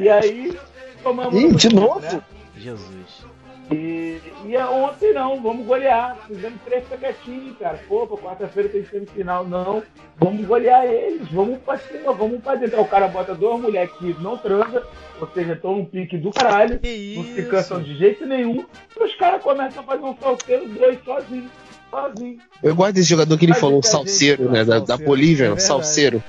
E 0.00 0.08
aí, 0.08 0.58
tomamos. 1.02 1.34
Ih, 1.34 1.54
de 1.54 1.74
no- 1.74 1.80
novo? 1.82 2.00
né? 2.00 2.20
Jesus. 2.56 3.26
E, 3.70 4.20
e 4.44 4.56
a- 4.56 4.70
ontem 4.70 5.12
não, 5.12 5.42
vamos 5.42 5.66
golear. 5.66 6.16
Fizemos 6.28 6.60
três 6.64 6.84
pequetinhos, 6.84 7.58
cara. 7.58 7.80
Pô, 7.88 8.06
pra 8.06 8.16
quarta-feira 8.16 8.68
tem 8.68 8.84
semifinal, 8.84 9.44
não. 9.44 9.82
Vamos 10.18 10.46
golear 10.46 10.84
eles, 10.84 11.28
vamos 11.30 11.58
pra 11.58 11.76
cima, 11.78 12.12
vamos 12.12 12.40
pra 12.42 12.54
dentro. 12.54 12.76
Aí 12.76 12.82
o 12.82 12.86
cara 12.88 13.08
bota 13.08 13.34
duas 13.34 13.60
mulheres 13.60 13.90
que 13.98 14.14
não 14.20 14.36
transam, 14.38 14.82
ou 15.20 15.28
seja, 15.34 15.54
estão 15.54 15.76
num 15.76 15.84
pique 15.84 16.16
do 16.16 16.30
caralho, 16.30 16.80
não 17.16 17.24
se 17.24 17.42
cansam 17.50 17.82
de 17.82 17.96
jeito 17.98 18.24
nenhum. 18.24 18.64
E 18.98 19.02
os 19.02 19.14
caras 19.16 19.42
começam 19.42 19.82
a 19.82 19.86
fazer 19.86 20.04
um 20.04 20.16
salteiro 20.16 20.68
dois 20.68 20.98
sozinhos. 21.04 21.50
Sozinho. 21.90 22.38
Eu 22.62 22.74
gosto 22.74 22.92
desse 22.94 23.08
jogador 23.08 23.38
que 23.38 23.44
ele 23.44 23.52
Mas 23.52 23.60
falou, 23.60 23.74
muita 23.76 23.88
salseiro, 23.88 24.42
gente- 24.44 24.52
né? 24.52 24.64
Da, 24.64 24.78
da 24.80 24.86
Salseiro, 24.86 25.04
Bolívia, 25.10 25.44
é 25.44 25.46
verdade. 25.48 25.62
salseiro. 25.62 26.22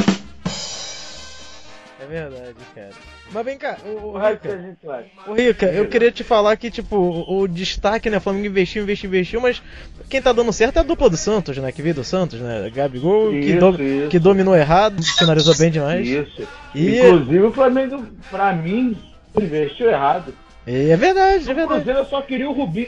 É 2.00 2.06
verdade, 2.06 2.56
cara. 2.75 2.89
Mas 3.32 3.44
vem 3.46 3.58
cá, 3.58 3.78
o, 3.86 3.90
O 3.90 4.18
o 4.18 4.20
que 4.40 4.48
Rica, 4.48 4.90
o 5.28 5.34
Rica, 5.36 5.66
eu 5.68 5.88
queria 5.88 6.12
te 6.12 6.24
falar 6.24 6.56
que, 6.56 6.72
tipo, 6.72 6.96
o, 6.96 7.40
o 7.42 7.48
destaque, 7.48 8.10
né? 8.10 8.18
O 8.18 8.22
Flamengo 8.22 8.46
investiu, 8.48 8.84
investiu, 8.84 9.10
investiu, 9.10 9.42
mas 9.42 9.62
quem 10.10 10.22
tá 10.22 10.32
dando 10.32 10.52
certo 10.54 10.78
é 10.78 10.80
a 10.80 10.84
dupla 10.84 11.10
do 11.10 11.18
Santos, 11.18 11.58
né? 11.58 11.72
Que 11.72 11.82
veio 11.82 11.96
do 11.96 12.04
Santos, 12.06 12.40
né? 12.40 12.72
Gabigol, 12.74 13.32
que, 13.32 13.38
Isso, 13.40 13.60
do- 13.60 13.84
isso. 13.84 14.10
que 14.10 14.18
dominou 14.20 14.56
errado, 14.56 15.04
finalizou 15.18 15.56
bem 15.58 15.70
demais. 15.70 16.08
Isso. 16.08 16.48
E 16.74 17.00
Inclusive 17.00 17.40
o 17.46 17.52
Flamengo, 17.52 18.08
pra 18.32 18.54
mim, 18.54 18.98
investiu 19.40 19.90
errado. 19.90 20.34
e 20.66 20.90
é 20.90 20.96
verdade, 20.96 21.50
é 21.50 21.54
verdade. 21.54 21.82
Inclusive 21.82 22.00
eu 22.00 22.06
só 22.06 22.22
queria 22.22 22.50
o 22.50 22.54
Rubinho. 22.54 22.88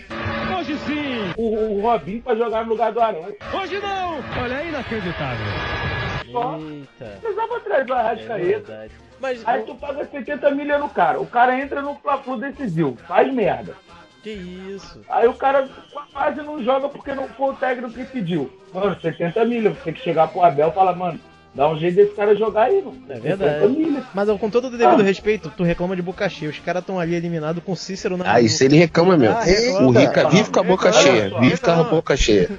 Hoje 0.57 0.77
sim! 0.87 1.33
O, 1.37 1.77
o 1.77 1.81
Robinho 1.81 2.21
pra 2.21 2.35
jogar 2.35 2.63
no 2.63 2.69
lugar 2.71 2.91
do 2.93 3.01
Arão. 3.01 3.25
Hoje 3.53 3.77
não! 3.79 4.19
Olha, 4.41 4.61
é 4.61 4.67
inacreditável. 4.69 5.45
Só 6.31 6.57
Eita. 6.59 7.17
precisava 7.21 7.59
trazer 7.59 7.91
o 7.91 7.93
É 7.95 7.99
Arrascaeta. 7.99 8.37
verdade. 8.45 8.91
Mas 9.21 9.41
Aí 9.45 9.63
tu 9.63 9.75
paga 9.75 10.05
70 10.05 10.51
milhões 10.51 10.79
no 10.81 10.89
cara. 10.89 11.19
O 11.19 11.25
cara 11.25 11.59
entra 11.59 11.81
no 11.81 11.95
Fla-Flu 11.95 12.37
decisivo, 12.39 12.97
faz 13.07 13.31
merda. 13.33 13.73
que 14.23 14.31
isso? 14.31 15.01
Aí 15.09 15.27
o 15.27 15.33
cara 15.33 15.67
quase 16.13 16.41
não 16.41 16.63
joga 16.63 16.89
porque 16.89 17.13
não 17.13 17.27
foi 17.29 17.49
o 17.51 17.53
técnico 17.53 17.91
que 17.93 18.05
pediu. 18.05 18.51
Mano, 18.73 18.95
70 18.99 19.45
milhões, 19.45 19.77
tem 19.83 19.93
que 19.93 20.01
chegar 20.01 20.27
pro 20.27 20.43
Abel 20.43 20.69
e 20.69 20.71
falar, 20.73 20.95
mano, 20.95 21.19
dá 21.55 21.69
um 21.69 21.77
jeito 21.77 21.95
desse 21.95 22.13
cara 22.15 22.35
jogar 22.35 22.63
aí, 22.63 22.81
mano. 22.81 23.01
É 23.09 23.19
verdade. 23.19 23.53
70 23.61 23.67
milhões. 23.69 24.03
Mas 24.13 24.29
com 24.39 24.49
todo 24.49 24.65
o 24.67 24.69
devido 24.71 25.01
Ah. 25.01 25.03
respeito, 25.03 25.51
tu 25.55 25.63
reclama 25.63 25.95
de 25.95 26.01
boca 26.01 26.27
cheia. 26.29 26.51
Os 26.51 26.59
caras 26.59 26.81
estão 26.81 26.99
ali 26.99 27.15
eliminados 27.15 27.63
com 27.63 27.75
Cícero 27.75 28.17
na 28.17 28.31
Ah, 28.33 28.41
isso 28.41 28.63
ele 28.63 28.77
reclama 28.77 29.17
mesmo. 29.17 29.37
Ah, 29.37 29.41
reclama. 29.43 29.87
O 29.87 29.91
Rica 29.91 30.29
vive 30.29 30.49
com 30.51 30.59
a 30.59 30.63
boca 30.63 30.91
Reclama, 30.91 31.17
cheia. 31.17 31.39
Vive 31.39 31.57
com 31.57 31.71
a 31.71 31.83
boca 31.83 32.17
cheia. 32.17 32.49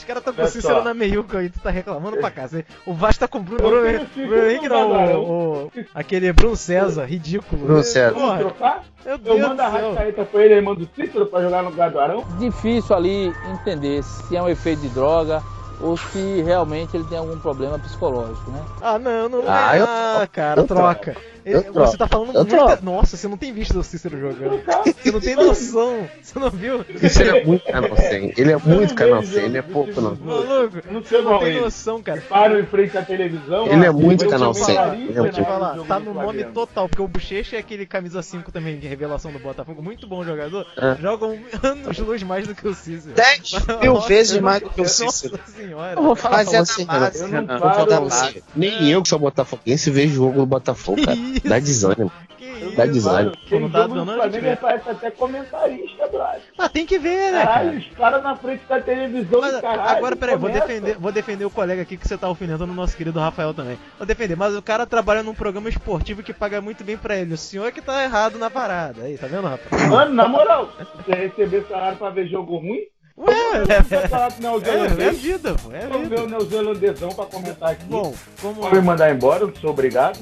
Os 0.00 0.04
caras 0.04 0.20
estão 0.22 0.32
com 0.34 0.46
Cícero 0.46 0.82
na 0.82 0.94
meiuca 0.94 1.38
aí, 1.38 1.50
tu 1.50 1.60
tá 1.60 1.68
reclamando 1.70 2.16
pra 2.16 2.30
casa. 2.30 2.64
O 2.86 2.94
Vasco 2.94 3.20
tá 3.20 3.28
com 3.28 3.38
o 3.38 3.42
Bruno, 3.42 3.62
Bruno, 3.62 3.86
Henrique, 3.86 4.68
não, 4.68 4.90
o, 5.22 5.64
o- 5.66 5.72
aquele 5.94 6.32
Bruno 6.32 6.56
César, 6.56 7.04
ridículo. 7.04 7.64
Bruno 7.66 7.82
César. 7.82 8.14
Porra, 8.14 8.82
Eu 9.04 9.18
Deus 9.18 9.38
do 9.40 9.48
mando 9.48 9.62
a. 9.62 9.68
Rascaeta 9.68 10.24
pra 10.24 10.44
ele, 10.44 10.54
ele 10.54 10.60
manda 10.62 10.82
o 10.82 10.88
Cícero 10.96 11.26
pra 11.26 11.42
jogar 11.42 11.62
no 11.62 11.70
lugar 11.70 11.90
do 11.90 12.00
Arão. 12.00 12.24
difícil 12.38 12.96
ali 12.96 13.32
entender 13.52 14.02
se 14.02 14.34
é 14.36 14.42
um 14.42 14.48
efeito 14.48 14.80
de 14.80 14.88
droga 14.88 15.42
ou 15.82 15.96
se 15.96 16.42
realmente 16.42 16.96
ele 16.96 17.04
tem 17.04 17.18
algum 17.18 17.38
problema 17.38 17.78
psicológico, 17.78 18.50
né? 18.50 18.62
Ah, 18.80 18.98
não, 18.98 19.28
não 19.28 19.42
Ah, 19.46 19.76
é. 19.76 19.80
eu 19.80 19.84
Ah, 19.84 20.12
troco, 20.16 20.32
cara, 20.32 20.60
eu 20.60 20.66
troca. 20.66 21.16
Eu 21.52 21.72
Você 21.72 21.96
tá 21.96 22.06
falando 22.06 22.34
eu 22.34 22.44
muita... 22.44 22.78
Nossa, 22.82 23.16
você 23.16 23.28
não 23.28 23.36
tem 23.36 23.52
visto 23.52 23.78
o 23.78 23.82
Cícero 23.82 24.18
jogando. 24.18 24.60
Você 24.84 25.10
não 25.12 25.20
tem 25.20 25.36
noção. 25.36 26.08
Você 26.22 26.38
não 26.38 26.50
viu? 26.50 26.84
Isso 27.02 27.22
ele 27.22 27.38
é 27.38 27.44
muito 27.44 27.64
canal 27.64 27.96
100. 27.96 28.34
Ele 28.36 28.52
é 28.52 28.56
muito 28.56 28.94
canal 28.94 29.22
100, 29.22 29.44
ele 29.44 29.58
é 29.58 29.62
pouco 29.62 30.00
não. 30.00 30.16
Maluco, 30.16 30.78
não 30.90 31.02
você 31.02 31.20
não 31.20 31.38
tem 31.38 31.60
noção, 31.60 32.02
cara. 32.02 32.22
Param 32.28 32.58
em 32.58 32.66
frente 32.66 32.96
à 32.96 33.02
televisão. 33.02 33.66
Ele 33.66 33.84
é 33.84 33.90
muito 33.90 34.28
canal 34.28 34.52
te 34.52 34.58
100. 34.64 34.74
falar 34.74 34.94
Ele 34.96 35.02
é 35.02 35.04
isso, 35.04 35.12
Vou 35.14 35.22
muito 35.22 35.34
te 35.34 35.40
né, 35.40 35.46
falar, 35.46 35.74
jogo 35.76 35.88
tá 35.88 36.00
no 36.00 36.14
nome 36.14 36.44
total, 36.44 36.88
porque 36.88 37.02
o 37.02 37.08
Bochecha 37.08 37.56
é 37.56 37.58
aquele 37.58 37.86
camisa 37.86 38.22
5 38.22 38.50
também, 38.52 38.78
é 38.82 38.88
revelação 38.88 39.32
do 39.32 39.38
Botafogo, 39.38 39.82
muito 39.82 40.06
bom 40.06 40.24
jogador, 40.24 40.66
É. 40.76 40.96
joga 41.00 41.26
um 41.26 41.38
anos 41.62 41.98
luz 41.98 42.22
mais 42.22 42.46
do 42.46 42.54
que 42.54 42.66
o 42.66 42.74
Cícero. 42.74 43.14
10 43.14 43.66
mil 43.82 43.94
Nossa, 43.94 44.08
vezes 44.08 44.40
mais 44.40 44.62
do 44.62 44.70
que 44.70 44.80
o 44.80 44.84
Nossa 44.84 45.10
Cícero. 45.10 45.40
senhora. 45.56 45.94
Eu 45.98 46.02
vou 46.02 46.16
falar 46.16 46.40
assim, 46.40 46.84
Renan. 46.84 47.10
Eu 47.14 47.28
não 47.28 47.46
vou 47.46 47.70
falar 47.70 47.86
pra 47.86 48.00
você. 48.00 48.42
Nem 48.54 48.90
eu 48.90 49.02
que 49.02 49.08
sou 49.08 49.18
botafoguense 49.18 49.90
vejo 49.90 50.14
jogo 50.14 50.40
do 50.40 50.46
Botafogo, 50.46 51.04
cara. 51.04 51.16
Que 51.40 51.48
Dá 51.48 51.58
desânimo. 51.58 52.12
Que 52.36 52.44
isso? 52.44 52.76
Dá 52.76 52.86
desânimo. 52.86 53.32
Pô, 53.32 53.48
Tem 53.48 53.60
não 53.60 53.70
tá 53.70 53.82
jogo 53.82 53.94
do 53.94 54.04
dando 54.04 54.16
Flamengo, 54.16 54.56
parece 54.60 54.90
até 54.90 55.10
comentarista, 55.10 56.08
brother. 56.08 56.40
Ah, 56.56 56.68
tem 56.68 56.86
que 56.86 56.98
ver, 56.98 57.32
né, 57.32 57.44
Caralho, 57.44 57.70
cara? 57.72 57.78
os 57.78 57.96
caras 57.96 58.22
na 58.22 58.36
frente 58.36 58.62
da 58.68 58.80
televisão 58.80 59.40
Mas, 59.40 59.60
caralho. 59.60 59.96
agora, 59.96 60.16
peraí, 60.16 60.36
vou 60.36 60.50
defender, 60.50 60.96
vou 60.98 61.12
defender 61.12 61.44
o 61.44 61.50
colega 61.50 61.82
aqui 61.82 61.96
que 61.96 62.08
você 62.08 62.16
tá 62.16 62.26
alfinetando 62.26 62.72
o 62.72 62.76
nosso 62.76 62.96
querido 62.96 63.20
Rafael 63.20 63.52
também. 63.52 63.78
Vou 63.98 64.06
defender, 64.06 64.36
mas 64.36 64.54
o 64.54 64.62
cara 64.62 64.86
trabalha 64.86 65.22
num 65.22 65.34
programa 65.34 65.68
esportivo 65.68 66.22
que 66.22 66.32
paga 66.32 66.60
muito 66.60 66.82
bem 66.82 66.96
pra 66.96 67.16
ele. 67.16 67.34
O 67.34 67.38
senhor 67.38 67.66
é 67.66 67.72
que 67.72 67.82
tá 67.82 68.02
errado 68.02 68.38
na 68.38 68.48
parada. 68.48 69.02
Aí, 69.02 69.18
tá 69.18 69.26
vendo, 69.26 69.46
Rafael? 69.46 69.88
Mano, 69.90 70.14
na 70.14 70.28
moral, 70.28 70.70
você 70.96 71.14
receber 71.14 71.66
salário 71.68 71.98
pra 71.98 72.10
ver 72.10 72.26
jogo 72.26 72.56
ruim? 72.56 72.80
Ué, 73.18 73.34
é, 73.34 75.04
é, 75.04 75.08
é 75.08 75.10
vida, 75.10 75.54
pô, 75.62 75.70
é 75.72 75.86
Vamos 75.86 76.08
ver 76.08 76.20
o 76.20 76.26
neozelandesão 76.26 77.10
pra 77.10 77.26
comentar 77.26 77.72
aqui. 77.72 77.84
Bom, 77.84 78.14
como. 78.40 78.62
Pode 78.62 78.80
mandar 78.80 79.14
embora, 79.14 79.42
eu 79.42 79.54
sou 79.56 79.70
obrigado. 79.70 80.18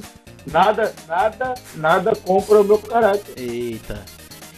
Nada, 0.46 0.94
nada, 1.07 1.55
nada 1.77 2.12
compra 2.16 2.61
o 2.61 2.64
meu 2.64 2.79
caráter. 2.79 3.35
Eita. 3.37 4.03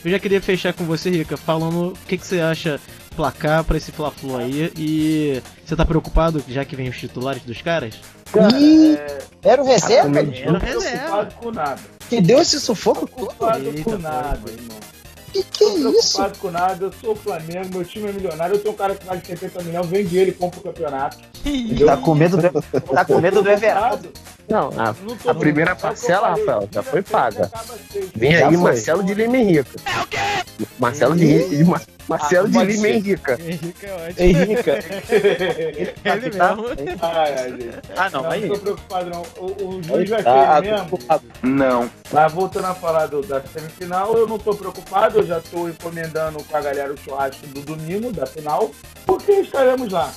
Eu 0.05 0.11
já 0.11 0.19
queria 0.19 0.40
fechar 0.40 0.73
com 0.73 0.85
você, 0.85 1.11
Rica, 1.11 1.37
falando 1.37 1.88
o 1.88 1.99
que, 2.07 2.16
que 2.16 2.27
você 2.27 2.40
acha 2.40 2.81
placar 3.14 3.64
pra 3.64 3.77
esse 3.77 3.93
Fla-Flu 3.93 4.37
aí 4.38 4.73
e 4.77 5.43
você 5.64 5.77
tá 5.77 5.85
preocupado 5.85 6.43
já 6.49 6.64
que 6.64 6.75
vem 6.77 6.88
os 6.88 6.97
titulares 6.97 7.43
dos 7.43 7.61
caras? 7.61 7.95
Cara, 8.33 8.57
Ih, 8.59 8.95
é, 8.97 9.19
Era 9.43 9.62
o 9.62 9.66
reserva? 9.66 10.11
Tá 10.11 10.21
Era 10.21 10.53
não 10.53 10.61
reserva. 10.61 10.99
preocupado 10.99 11.35
com 11.35 11.51
nada. 11.51 11.81
Que 12.09 12.21
deu 12.21 12.40
esse 12.40 12.59
sufoco? 12.61 13.07
Preocupado 13.07 13.66
Eita, 13.66 13.83
com 13.83 13.99
nada, 13.99 14.51
irmão. 14.51 14.79
Que 15.33 15.43
que 15.45 15.59
Tô 15.59 15.69
é 15.69 15.73
isso? 15.75 15.81
preocupado 16.16 16.38
com 16.38 16.51
nada, 16.51 16.85
eu 16.87 16.93
sou 17.01 17.12
o 17.12 17.16
Flamengo, 17.16 17.69
meu 17.73 17.85
time 17.85 18.09
é 18.09 18.12
milionário, 18.12 18.55
eu 18.57 18.59
tenho 18.61 18.75
um 18.75 18.77
cara 18.77 18.95
que 18.95 19.05
vale 19.07 19.21
70 19.25 19.62
milhões, 19.62 19.87
vende 19.87 20.19
ele 20.19 20.31
e 20.31 20.35
compra 20.35 20.59
o 20.61 20.62
campeonato. 20.62 21.19
Entendeu? 21.45 21.87
Tá 21.87 21.97
com 21.97 22.14
medo 22.14 22.37
do, 22.37 22.62
tá 22.95 23.05
com 23.05 23.21
medo 23.21 23.43
do 23.43 23.49
Everaldo. 23.51 24.11
Não, 24.49 24.69
a, 24.71 24.93
Não 25.25 25.31
a 25.31 25.35
primeira 25.35 25.71
É 25.71 25.75
parcela, 25.77 26.29
falei, 26.31 26.45
Rafael, 26.45 26.69
já 26.73 26.83
foi 26.83 27.03
paga. 27.03 27.51
Vem 28.16 28.35
aí 28.35 28.43
foi. 28.55 28.57
Marcelo 28.57 29.05
de 29.05 29.14
Lima 29.14 29.37
Henrique. 29.37 29.71
É 29.87 30.01
o 30.03 30.07
quê? 30.09 30.19
Marcelo 30.79 31.14
de, 31.16 31.49
de 31.49 31.64
Ma- 31.64 31.81
Marcelo 32.11 32.46
Ah, 32.46 32.51
de 32.51 32.73
Lima 32.73 32.83
ser. 32.83 32.88
Henrique. 32.96 33.33
Henrique 33.40 33.87
é 33.87 33.92
ótimo. 33.92 34.14
Henrique. 34.18 34.70
Ele 36.05 36.31
Tá- 36.31 36.57
mesmo. 36.57 36.66
Ai, 37.03 37.35
ai, 37.38 37.51
gente. 37.51 37.70
Ah, 37.96 38.11
não, 38.11 38.23
Não, 38.25 38.31
aí. 38.31 38.40
não 38.49 38.55
tô 38.57 38.61
preocupado 38.62 39.11
não. 39.11 39.23
O, 39.38 39.68
o 39.77 39.83
juiz 39.83 40.11
vai 40.11 40.23
Tá, 40.25 40.57
ser 40.61 40.64
ele 40.66 40.73
mesmo. 40.73 40.99
Não. 41.42 41.90
Mas 42.12 42.33
voltando 42.33 42.66
a 42.66 42.75
falar 42.75 43.07
do- 43.07 43.23
da 43.23 43.40
semifinal, 43.42 44.12
eu 44.16 44.27
não 44.27 44.38
tô 44.38 44.55
preocupado, 44.55 45.18
eu 45.20 45.27
já 45.27 45.40
tô 45.40 45.68
encomendando 45.68 46.42
com 46.42 46.57
a 46.57 46.61
galera 46.61 46.92
o 46.92 46.96
churrasco 46.96 47.46
do 47.46 47.61
domingo, 47.61 48.12
da 48.12 48.27
final, 48.27 48.70
porque 49.07 49.31
estaremos 49.33 49.92
lá. 49.92 50.11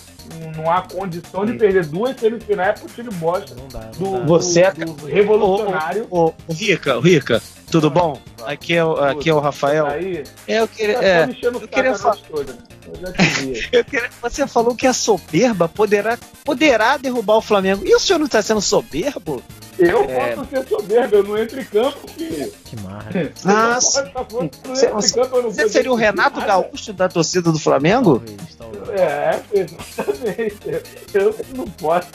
Não- 0.56 0.70
há 0.72 0.82
condição 0.82 1.46
de 1.46 1.54
perder 1.54 1.86
duas 1.86 2.20
semifinais 2.20 2.80
pro 2.80 2.90
time 2.90 3.10
bosta 3.16 3.56
Não 3.56 3.68
dá, 3.68 3.80
não 3.82 3.92
do, 4.12 4.20
dá. 4.20 4.26
Você 4.26 4.72
do, 4.72 4.94
do 4.94 5.06
revolucionário. 5.06 6.08
Ô, 6.10 6.28
ô, 6.48 6.54
Rica, 6.54 6.98
ô, 6.98 7.00
Rica, 7.02 7.42
tudo 7.72 7.90
bom? 7.90 8.20
Aqui 8.46 8.76
é, 8.76 8.84
o- 8.86 8.94
aqui 8.98 9.30
é 9.30 9.34
o 9.34 9.40
Rafael. 9.40 9.86
Aí, 9.88 10.24
É, 10.48 10.60
eu 10.60 10.68
queria, 10.68 10.96
tá 11.00 11.04
é, 11.06 11.24
eu 11.24 11.68
queria 11.68 11.94
vi. 11.94 13.70
eu 13.72 13.84
queria- 13.86 14.10
você 14.22 14.46
falou 14.48 14.76
que 14.76 14.86
a 14.88 14.94
soberba 14.94 15.68
poderá, 15.70 16.18
poderá 16.44 16.98
derrubar 16.98 17.38
o 17.38 17.42
Flamengo. 17.42 17.84
E 17.86 17.96
o 17.96 18.00
senhor 18.00 18.20
não 18.20 18.26
está 18.26 18.42
sendo 18.42 18.62
soberbo? 18.62 19.42
Eu 19.80 20.04
É. 20.04 20.36
posso 20.36 20.50
ser 20.50 20.68
soberbo, 20.68 21.16
eu 21.16 21.24
não 21.24 21.38
entro 21.38 21.60
em 21.60 21.66
campo, 21.66 22.08
filho. 22.16 22.52
Que 22.66 22.80
marra. 22.82 23.10
Ah, 23.46 23.80
Eu 23.80 24.04
eu 24.04 24.44
não 24.64 24.76
Você- 24.76 25.14
campo, 25.20 25.36
eu 25.58 25.70
seria 25.70 25.92
o 25.92 25.96
Renato. 25.96 26.40
Gaúcho 26.42 26.94
da 26.94 27.10
torcida 27.10 27.52
do 27.52 27.60
Flamengo? 27.60 28.22
Talvez, 28.58 28.84
talvez. 28.84 29.00
É, 29.00 29.42
exatamente. 29.54 30.84
Eu 31.14 31.36
não 31.56 31.66
posso. 31.66 32.08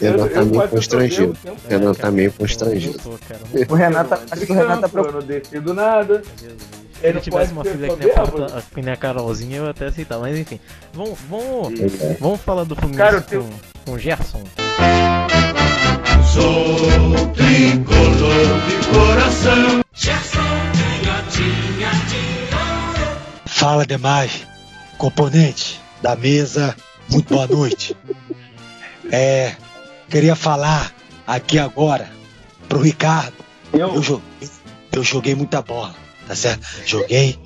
Renan 0.00 0.28
tá 0.28 0.40
eu 0.40 0.46
meio 0.46 0.68
constrangido. 0.68 1.36
Renan 1.68 1.94
tá 1.94 2.10
meio 2.10 2.28
Eu 2.28 2.32
constrangido. 2.32 2.98
O 3.68 3.74
Renato, 3.74 4.10
todo. 4.10 4.22
acho 4.30 4.46
que 4.46 4.52
o 4.52 4.54
Renato 4.54 4.80
tá 4.80 4.86
Eu 4.86 4.90
preocupado. 4.90 5.20
não 5.20 5.26
decido 5.26 5.74
nada. 5.74 6.22
Jesus. 6.40 6.58
Se 7.00 7.06
Ele 7.06 7.20
tivesse 7.20 7.52
uma 7.52 7.64
filha 7.64 7.88
que 7.88 7.96
nem 8.06 8.10
a? 8.14 8.26
Porta- 8.26 8.64
que 8.74 8.82
nem 8.82 8.92
a 8.94 8.96
Carolzinha, 8.96 9.56
eu 9.58 9.68
até 9.68 9.86
aceitava. 9.86 10.22
Mas 10.22 10.38
enfim, 10.38 10.58
vamos, 10.92 11.18
vamos, 11.28 11.72
vamos 12.20 12.40
falar 12.40 12.64
do 12.64 12.74
Fluminense 12.74 12.98
Cara, 13.04 13.16
eu 13.16 13.22
tenho- 13.22 13.42
com, 13.84 13.90
com 13.90 13.92
o 13.92 13.98
Gerson. 13.98 14.42
Sou 16.34 17.28
tricolor 17.32 18.60
de 18.66 18.88
coração. 18.88 19.84
Fala 23.46 23.86
demais, 23.86 24.46
componente 24.98 25.80
da 26.02 26.16
mesa, 26.16 26.76
muito 27.08 27.32
boa 27.32 27.46
noite. 27.46 27.96
É, 29.10 29.54
queria 30.10 30.34
falar 30.34 30.92
aqui 31.26 31.58
agora 31.58 32.10
pro 32.68 32.80
Ricardo. 32.80 33.34
Eu, 33.72 33.94
Eu, 33.94 34.00
jo- 34.00 34.22
eu 34.92 35.02
joguei 35.04 35.34
muita 35.34 35.62
bola, 35.62 35.94
tá 36.26 36.34
certo? 36.34 36.66
Joguei, 36.84 37.38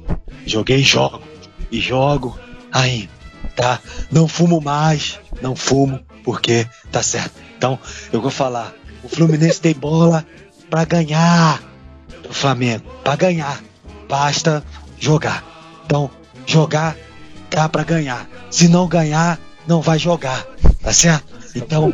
joguei 0.47 0.79
e 0.79 0.83
jogo, 0.83 1.23
e 1.71 1.79
jogo 1.81 2.39
ainda, 2.73 3.11
tá? 3.55 3.81
Não 4.11 4.27
fumo 4.27 4.61
mais, 4.61 5.21
não 5.43 5.55
fumo, 5.55 6.01
porque 6.25 6.67
tá 6.91 7.03
certo. 7.03 7.33
Então, 7.57 7.79
eu 8.13 8.21
vou 8.21 8.31
falar, 8.31 8.73
o 9.03 9.09
Fluminense 9.09 9.61
tem 9.61 9.75
bola 9.75 10.27
pra 10.71 10.85
ganhar 10.85 11.63
do 12.23 12.33
Flamengo, 12.33 12.85
pra 13.03 13.17
ganhar. 13.17 13.63
Basta 14.09 14.65
jogar. 14.99 15.45
Então, 15.85 16.11
jogar 16.47 16.97
dá 17.51 17.69
pra 17.69 17.85
ganhar. 17.85 18.29
Se 18.51 18.69
não 18.69 18.87
ganhar, 18.87 19.39
não 19.67 19.81
vai 19.81 19.99
jogar. 19.99 20.47
Tá 20.83 20.93
certo? 20.93 21.27
Então, 21.55 21.93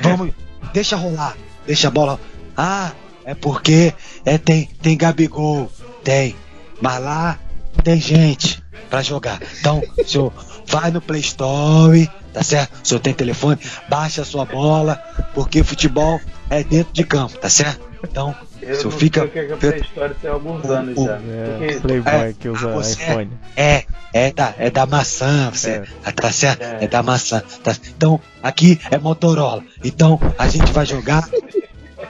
vamos, 0.00 0.32
deixa 0.72 0.96
rolar, 0.96 1.36
deixa 1.66 1.88
a 1.88 1.90
bola. 1.90 2.20
Ah, 2.56 2.92
é 3.24 3.34
porque 3.34 3.94
é, 4.24 4.38
tem, 4.38 4.68
tem 4.82 4.96
Gabigol, 4.96 5.70
tem. 6.04 6.36
Mas 6.80 7.02
lá 7.02 7.38
tem 7.82 8.00
gente 8.00 8.62
pra 8.90 9.02
jogar. 9.02 9.40
Então, 9.60 9.82
senhor 10.04 10.32
vai 10.66 10.90
no 10.90 11.00
Play 11.00 11.20
Store, 11.20 12.10
tá 12.32 12.42
certo? 12.42 12.82
O 12.82 12.86
senhor 12.86 13.00
tem 13.00 13.14
telefone, 13.14 13.58
baixa 13.88 14.22
a 14.22 14.24
sua 14.24 14.44
bola, 14.44 14.96
porque 15.34 15.62
futebol 15.62 16.20
é 16.50 16.62
dentro 16.62 16.92
de 16.92 17.04
campo, 17.04 17.36
tá 17.38 17.48
certo? 17.48 17.86
Então, 18.04 18.34
Eu 18.62 18.72
o 18.72 18.76
senhor 18.76 18.90
não 18.92 18.98
fica. 18.98 19.20
sei 19.20 19.28
o 19.28 19.32
que 19.32 19.38
é 19.38 19.44
que 19.46 19.52
a 19.52 19.56
Play 19.56 19.80
Store 19.80 20.14
tem 20.20 20.30
alguns 20.30 20.64
anos 20.66 21.02
já. 21.04 21.16
É, 21.16 21.56
Porque- 21.58 21.80
Playboy 21.80 22.12
É, 22.14 22.32
que 22.38 22.48
usa 22.48 22.68
você 22.72 22.92
iPhone. 22.92 23.30
É, 23.56 23.84
é 24.12 24.32
da, 24.32 24.54
é 24.58 24.70
da 24.70 24.86
maçã, 24.86 25.50
você, 25.50 25.82
É. 26.04 26.10
tá 26.12 26.30
certo? 26.30 26.62
É. 26.62 26.84
É. 26.84 26.88
da 26.88 27.02
maçã. 27.02 27.42
tá- 27.62 27.74
então, 27.88 28.20
aqui 28.42 28.80
é 28.90 28.98
Motorola. 28.98 29.62
Então, 29.84 30.20
a 30.38 30.46
gente 30.48 30.70
vai 30.72 30.86
jogar 30.86 31.28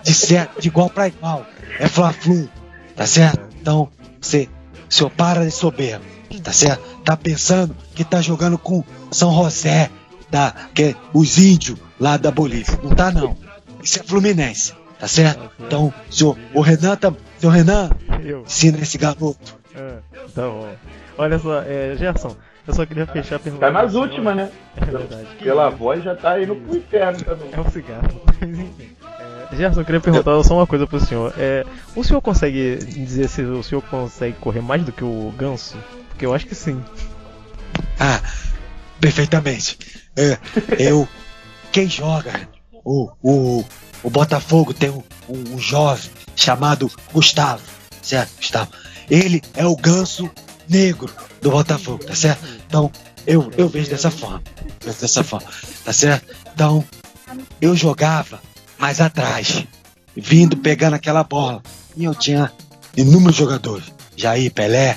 de, 0.03 0.13
certo, 0.15 0.61
de 0.61 0.69
igual 0.69 0.91
pra 0.91 1.09
igual. 1.09 1.47
É 1.79 1.89
Fla-Flu, 1.89 2.49
tá 2.95 3.07
certo? 3.07 3.41
Então, 3.61 3.89
você, 4.21 4.49
o 4.91 4.93
senhor 4.95 5.11
para 5.11 5.45
de 5.45 5.51
soberbo, 5.51 6.05
tá 6.43 6.53
certo? 6.53 6.83
Tá 7.05 7.17
pensando 7.17 7.75
que 7.95 8.05
tá 8.05 8.21
jogando 8.21 8.59
com 8.59 8.83
São 9.11 9.33
José, 9.33 9.91
tá? 10.31 10.53
Que 10.75 10.83
é 10.83 10.95
os 11.15 11.39
índios 11.39 11.79
lá 11.99 12.17
da 12.17 12.31
Bolívia. 12.31 12.79
Não 12.83 12.91
tá, 12.95 13.11
não. 13.11 13.37
Isso 13.87 14.01
é 14.01 14.03
Fluminense, 14.03 14.75
tá 14.99 15.07
certo? 15.07 15.49
Então, 15.61 15.95
senhor, 16.11 16.37
o 16.53 16.61
Renan 16.61 16.97
tá. 16.97 17.13
Senhor 17.39 17.53
Renan, 17.53 17.89
Eu. 18.25 18.43
ensina 18.43 18.79
esse 18.79 18.99
garoto. 18.99 19.57
É, 19.77 19.99
tá 20.35 20.43
bom. 20.43 20.75
Olha 21.17 21.39
só, 21.39 21.63
é, 21.63 21.95
Gerson, 21.97 22.37
eu 22.67 22.75
só 22.75 22.85
queria 22.85 23.07
fechar 23.07 23.39
perguntando. 23.39 23.73
Tá 23.73 23.83
nas 23.83 23.95
últimas, 23.95 24.35
né? 24.35 24.51
É 24.77 24.85
verdade. 24.87 25.29
Pela 25.39 25.71
voz 25.71 26.03
já 26.03 26.17
tá 26.17 26.43
indo 26.43 26.57
pro 26.57 26.77
inferno 26.77 27.23
também. 27.23 27.49
É 27.53 27.61
um 27.61 27.71
cigarro. 27.71 28.23
Mas 28.27 28.43
enfim. 28.59 28.97
É, 29.53 29.57
Gerson, 29.57 29.81
eu 29.83 29.85
queria 29.85 30.01
perguntar 30.01 30.43
só 30.43 30.57
uma 30.57 30.67
coisa 30.67 30.85
pro 30.85 30.99
senhor. 30.99 31.33
É, 31.39 31.65
o 31.95 32.03
senhor 32.03 32.21
consegue 32.21 32.79
dizer 32.79 33.29
se 33.29 33.43
o 33.43 33.63
senhor 33.63 33.83
consegue 33.83 34.37
correr 34.39 34.63
mais 34.63 34.83
do 34.83 34.91
que 34.91 35.05
o 35.05 35.33
ganso? 35.39 35.77
Porque 36.09 36.27
eu 36.27 36.35
acho 36.35 36.45
que 36.45 36.57
sim. 36.57 36.83
Ah, 38.01 38.21
perfeitamente. 39.01 39.79
É, 40.17 40.37
eu. 40.77 41.07
Quem 41.71 41.89
joga? 41.89 42.56
O, 42.87 43.11
o, 43.21 43.65
o 44.05 44.09
Botafogo 44.09 44.73
tem 44.73 44.91
um, 44.91 45.03
um, 45.29 45.59
jovem 45.59 46.09
chamado 46.37 46.89
Gustavo. 47.13 47.65
Certo, 48.01 48.31
Gustavo? 48.37 48.71
Ele 49.11 49.43
é 49.55 49.67
o 49.67 49.75
ganso 49.75 50.31
negro 50.69 51.13
do 51.43 51.51
Botafogo, 51.51 52.05
tá 52.05 52.15
certo? 52.15 52.47
Então, 52.65 52.89
eu, 53.27 53.51
eu 53.57 53.69
vejo 53.69 53.91
dessa 53.91 54.09
forma. 54.09 54.41
Vejo 54.85 55.01
dessa 55.01 55.25
forma, 55.25 55.49
tá 55.85 55.93
certo? 55.93 56.33
Então, 56.55 56.85
eu 57.61 57.75
jogava 57.75 58.41
mais 58.79 59.01
atrás, 59.01 59.67
vindo 60.15 60.57
pegando 60.57 60.95
aquela 60.95 61.25
bola. 61.25 61.61
E 61.97 62.05
eu 62.05 62.15
tinha 62.15 62.53
inúmeros 62.97 63.35
jogadores. 63.35 63.93
Jair, 64.17 64.53
Pelé, 64.53 64.97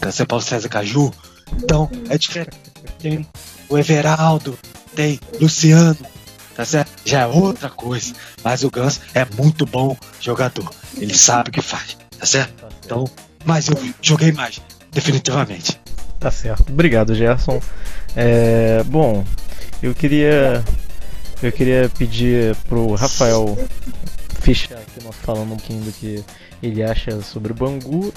Cancel 0.00 0.26
Paulo 0.26 0.42
César 0.42 0.68
Caju. 0.68 1.12
Então, 1.56 1.88
é 2.10 2.18
diferente. 2.18 2.58
Tem 2.98 3.24
o 3.68 3.78
Everaldo, 3.78 4.58
tem 4.96 5.20
Luciano, 5.40 5.98
tá 6.56 6.64
certo? 6.64 6.90
Já 7.04 7.20
é 7.20 7.26
outra 7.26 7.68
coisa. 7.68 8.14
Mas 8.42 8.64
o 8.64 8.70
Ganso 8.70 9.00
é 9.14 9.26
muito 9.36 9.66
bom 9.66 9.96
jogador. 10.20 10.70
Ele 10.96 11.16
sabe 11.16 11.50
o 11.50 11.52
que 11.52 11.62
faz, 11.62 11.96
tá 12.18 12.26
certo? 12.26 12.64
Então, 12.84 13.04
mas 13.44 13.68
eu 13.68 13.76
joguei 14.00 14.32
mais, 14.32 14.60
definitivamente. 14.92 15.80
Tá 16.18 16.30
certo. 16.30 16.72
Obrigado, 16.72 17.14
Gerson. 17.14 17.60
É, 18.14 18.82
bom, 18.84 19.24
eu 19.82 19.94
queria 19.94 20.64
eu 21.42 21.52
queria 21.52 21.90
pedir 21.98 22.56
pro 22.68 22.94
Rafael 22.94 23.56
fechar 24.40 24.78
aqui 24.78 25.04
nós 25.04 25.14
falando 25.16 25.52
um 25.52 25.56
pouquinho 25.56 25.82
do 25.82 25.92
que 25.92 26.24
ele 26.62 26.82
acha 26.82 27.20
sobre 27.20 27.52
o 27.52 27.54
Bangu 27.54 28.12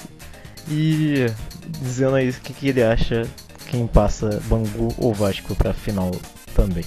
e 0.69 1.25
dizendo 1.81 2.15
aí 2.15 2.29
o 2.29 2.33
que, 2.33 2.53
que 2.53 2.69
ele 2.69 2.81
acha 2.81 3.27
quem 3.67 3.85
passa 3.85 4.41
Bangu 4.45 4.93
ou 4.97 5.13
Vasco 5.13 5.53
pra 5.55 5.73
final 5.73 6.11
também. 6.55 6.85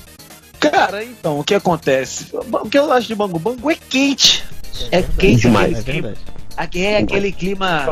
Cara, 0.73 1.05
então, 1.05 1.39
o 1.39 1.45
que 1.45 1.55
acontece? 1.55 2.27
O 2.33 2.69
que 2.69 2.79
eu 2.79 2.91
acho 2.91 3.07
de 3.07 3.15
Bangu? 3.15 3.39
Bangu 3.39 3.71
é 3.71 3.77
quente. 3.77 4.43
É, 4.91 5.01
verdade. 5.03 5.17
quente 5.19 5.41
Demais. 5.43 5.75
É 5.77 5.81
aquele 5.81 5.85
clima. 5.93 6.09
verdade. 6.09 6.33
Aqui 6.57 6.85
é 6.85 6.97
aquele 6.99 7.33
clima. 7.33 7.87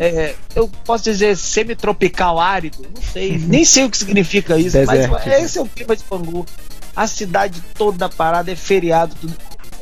é, 0.00 0.34
eu 0.54 0.68
posso 0.84 1.04
dizer 1.04 1.36
semi-tropical 1.36 2.38
árido, 2.38 2.86
não 2.94 3.02
sei, 3.02 3.36
nem 3.36 3.64
sei 3.64 3.84
o 3.84 3.90
que 3.90 3.98
significa 3.98 4.56
isso, 4.58 4.76
Desértico. 4.76 5.14
mas 5.14 5.26
esse 5.42 5.58
é 5.58 5.62
o 5.62 5.66
clima 5.66 5.96
de 5.96 6.04
Bangu. 6.08 6.46
A 6.94 7.06
cidade 7.06 7.60
toda 7.74 8.08
parada 8.08 8.50
é 8.50 8.56
feriado, 8.56 9.14
tudo. 9.20 9.34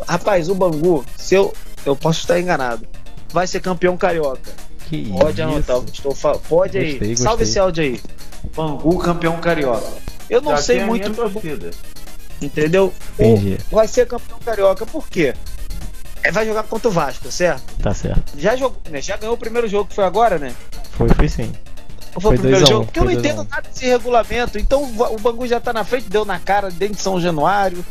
Rapaz, 0.09 0.49
o 0.49 0.55
Bangu, 0.55 1.05
se 1.17 1.35
eu, 1.35 1.53
eu 1.87 1.95
posso 1.95 2.21
estar 2.21 2.41
enganado, 2.41 2.87
vai 3.33 3.47
ser 3.47 3.61
campeão 3.61 3.97
carioca. 3.97 4.53
Que 4.89 5.11
Pode 5.19 5.41
anotar 5.41 5.77
o 5.77 5.79
isso. 5.81 5.87
que 5.93 5.97
estou 5.99 6.15
falando. 6.15 6.41
Pode 6.43 6.77
aí. 6.77 6.93
Gostei, 6.93 7.17
Salve 7.17 7.45
gostei. 7.45 7.49
esse 7.49 7.59
áudio 7.59 7.85
aí. 7.85 8.01
Bangu 8.55 8.99
campeão 8.99 9.37
carioca. 9.39 9.87
Eu 10.29 10.41
não 10.43 10.53
Já 10.53 10.59
sei 10.59 10.85
muito, 10.85 11.11
entendeu? 12.43 12.93
O- 13.19 13.23
Entendi. 13.23 13.59
vai 13.71 13.87
ser 13.89 14.07
campeão 14.07 14.39
carioca, 14.45 14.85
por 14.87 15.09
quê? 15.09 15.35
É, 16.23 16.31
vai 16.33 16.47
jogar 16.47 16.63
contra 16.63 16.89
o 16.89 16.93
Vasco, 16.93 17.31
certo? 17.31 17.63
Tá 17.83 17.93
certo. 17.93 18.33
Já 18.39 18.57
jogou, 18.57 18.79
né? 18.91 19.01
Já 19.03 19.17
ganhou 19.17 19.35
o 19.35 19.39
primeiro 19.39 19.69
jogo 19.69 19.89
que 19.91 19.95
foi 19.95 20.05
agora, 20.05 20.39
né? 20.39 20.55
Foi, 20.93 21.09
foi 21.11 21.29
sim. 21.29 21.53
Ou 22.15 22.21
Foi 22.21 22.31
foi, 22.31 22.37
o 22.37 22.41
primeiro 22.41 22.61
2 22.61 22.63
a 22.63 22.65
1, 22.65 22.77
jogo? 22.79 22.85
Porque 22.87 22.99
eu 22.99 23.05
não 23.05 23.13
foi 23.13 23.21
2 23.23 23.27
a 23.27 23.29
entendo 23.29 23.47
1. 23.47 23.51
nada 23.51 23.69
desse 23.69 23.87
regulamento. 23.87 24.59
Então 24.59 24.83
o 24.85 25.19
Bangu 25.19 25.47
já 25.47 25.61
tá 25.61 25.73
na 25.73 25.85
frente, 25.85 26.09
deu 26.09 26.25
na 26.25 26.39
cara 26.39 26.71
dentro 26.71 26.95
de 26.97 27.03
São 27.03 27.21
Januário, 27.21 27.85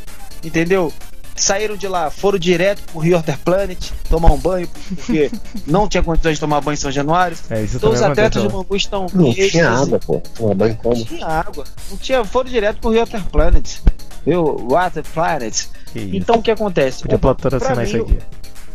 entendeu? 0.43 0.91
Saíram 1.35 1.75
de 1.75 1.87
lá, 1.87 2.09
foram 2.11 2.37
direto 2.39 2.81
pro 2.91 2.99
Rio 2.99 3.17
Water 3.17 3.37
Planet 3.39 3.89
tomar 4.09 4.31
um 4.31 4.37
banho, 4.37 4.67
porque 4.95 5.31
não 5.67 5.87
tinha 5.87 6.01
condições 6.01 6.35
de 6.35 6.39
tomar 6.39 6.61
banho 6.61 6.73
em 6.75 6.77
São 6.77 6.91
Januário. 6.91 7.35
É, 7.49 7.61
isso 7.63 7.77
Então 7.77 7.91
os 7.91 8.01
atletas 8.01 8.37
aconteceu. 8.37 8.49
do 8.49 8.63
Bangu 8.63 8.75
estão. 8.75 9.07
Não 9.13 9.33
tinha 9.33 9.69
água, 9.69 9.99
pô. 9.99 10.19
Tomar 10.35 10.53
banho 10.55 10.75
como? 10.77 10.95
Não 10.95 11.05
tinha 11.05 11.25
água. 11.27 11.63
Não 11.91 11.97
tinha, 11.97 12.23
foram 12.23 12.49
direto 12.49 12.79
pro 12.79 12.91
Rio 12.91 12.99
Water 13.01 13.23
Planet. 13.25 13.77
Viu? 14.25 14.57
Water 14.69 15.03
Planet. 15.13 15.65
Que 15.91 15.99
isso. 15.99 16.15
Então 16.15 16.35
o 16.37 16.41
que 16.41 16.51
acontece? 16.51 17.01
Podia 17.01 17.17
O- 17.17 17.19
patrocinar 17.19 17.83
isso 17.83 17.97
aqui. 18.01 18.17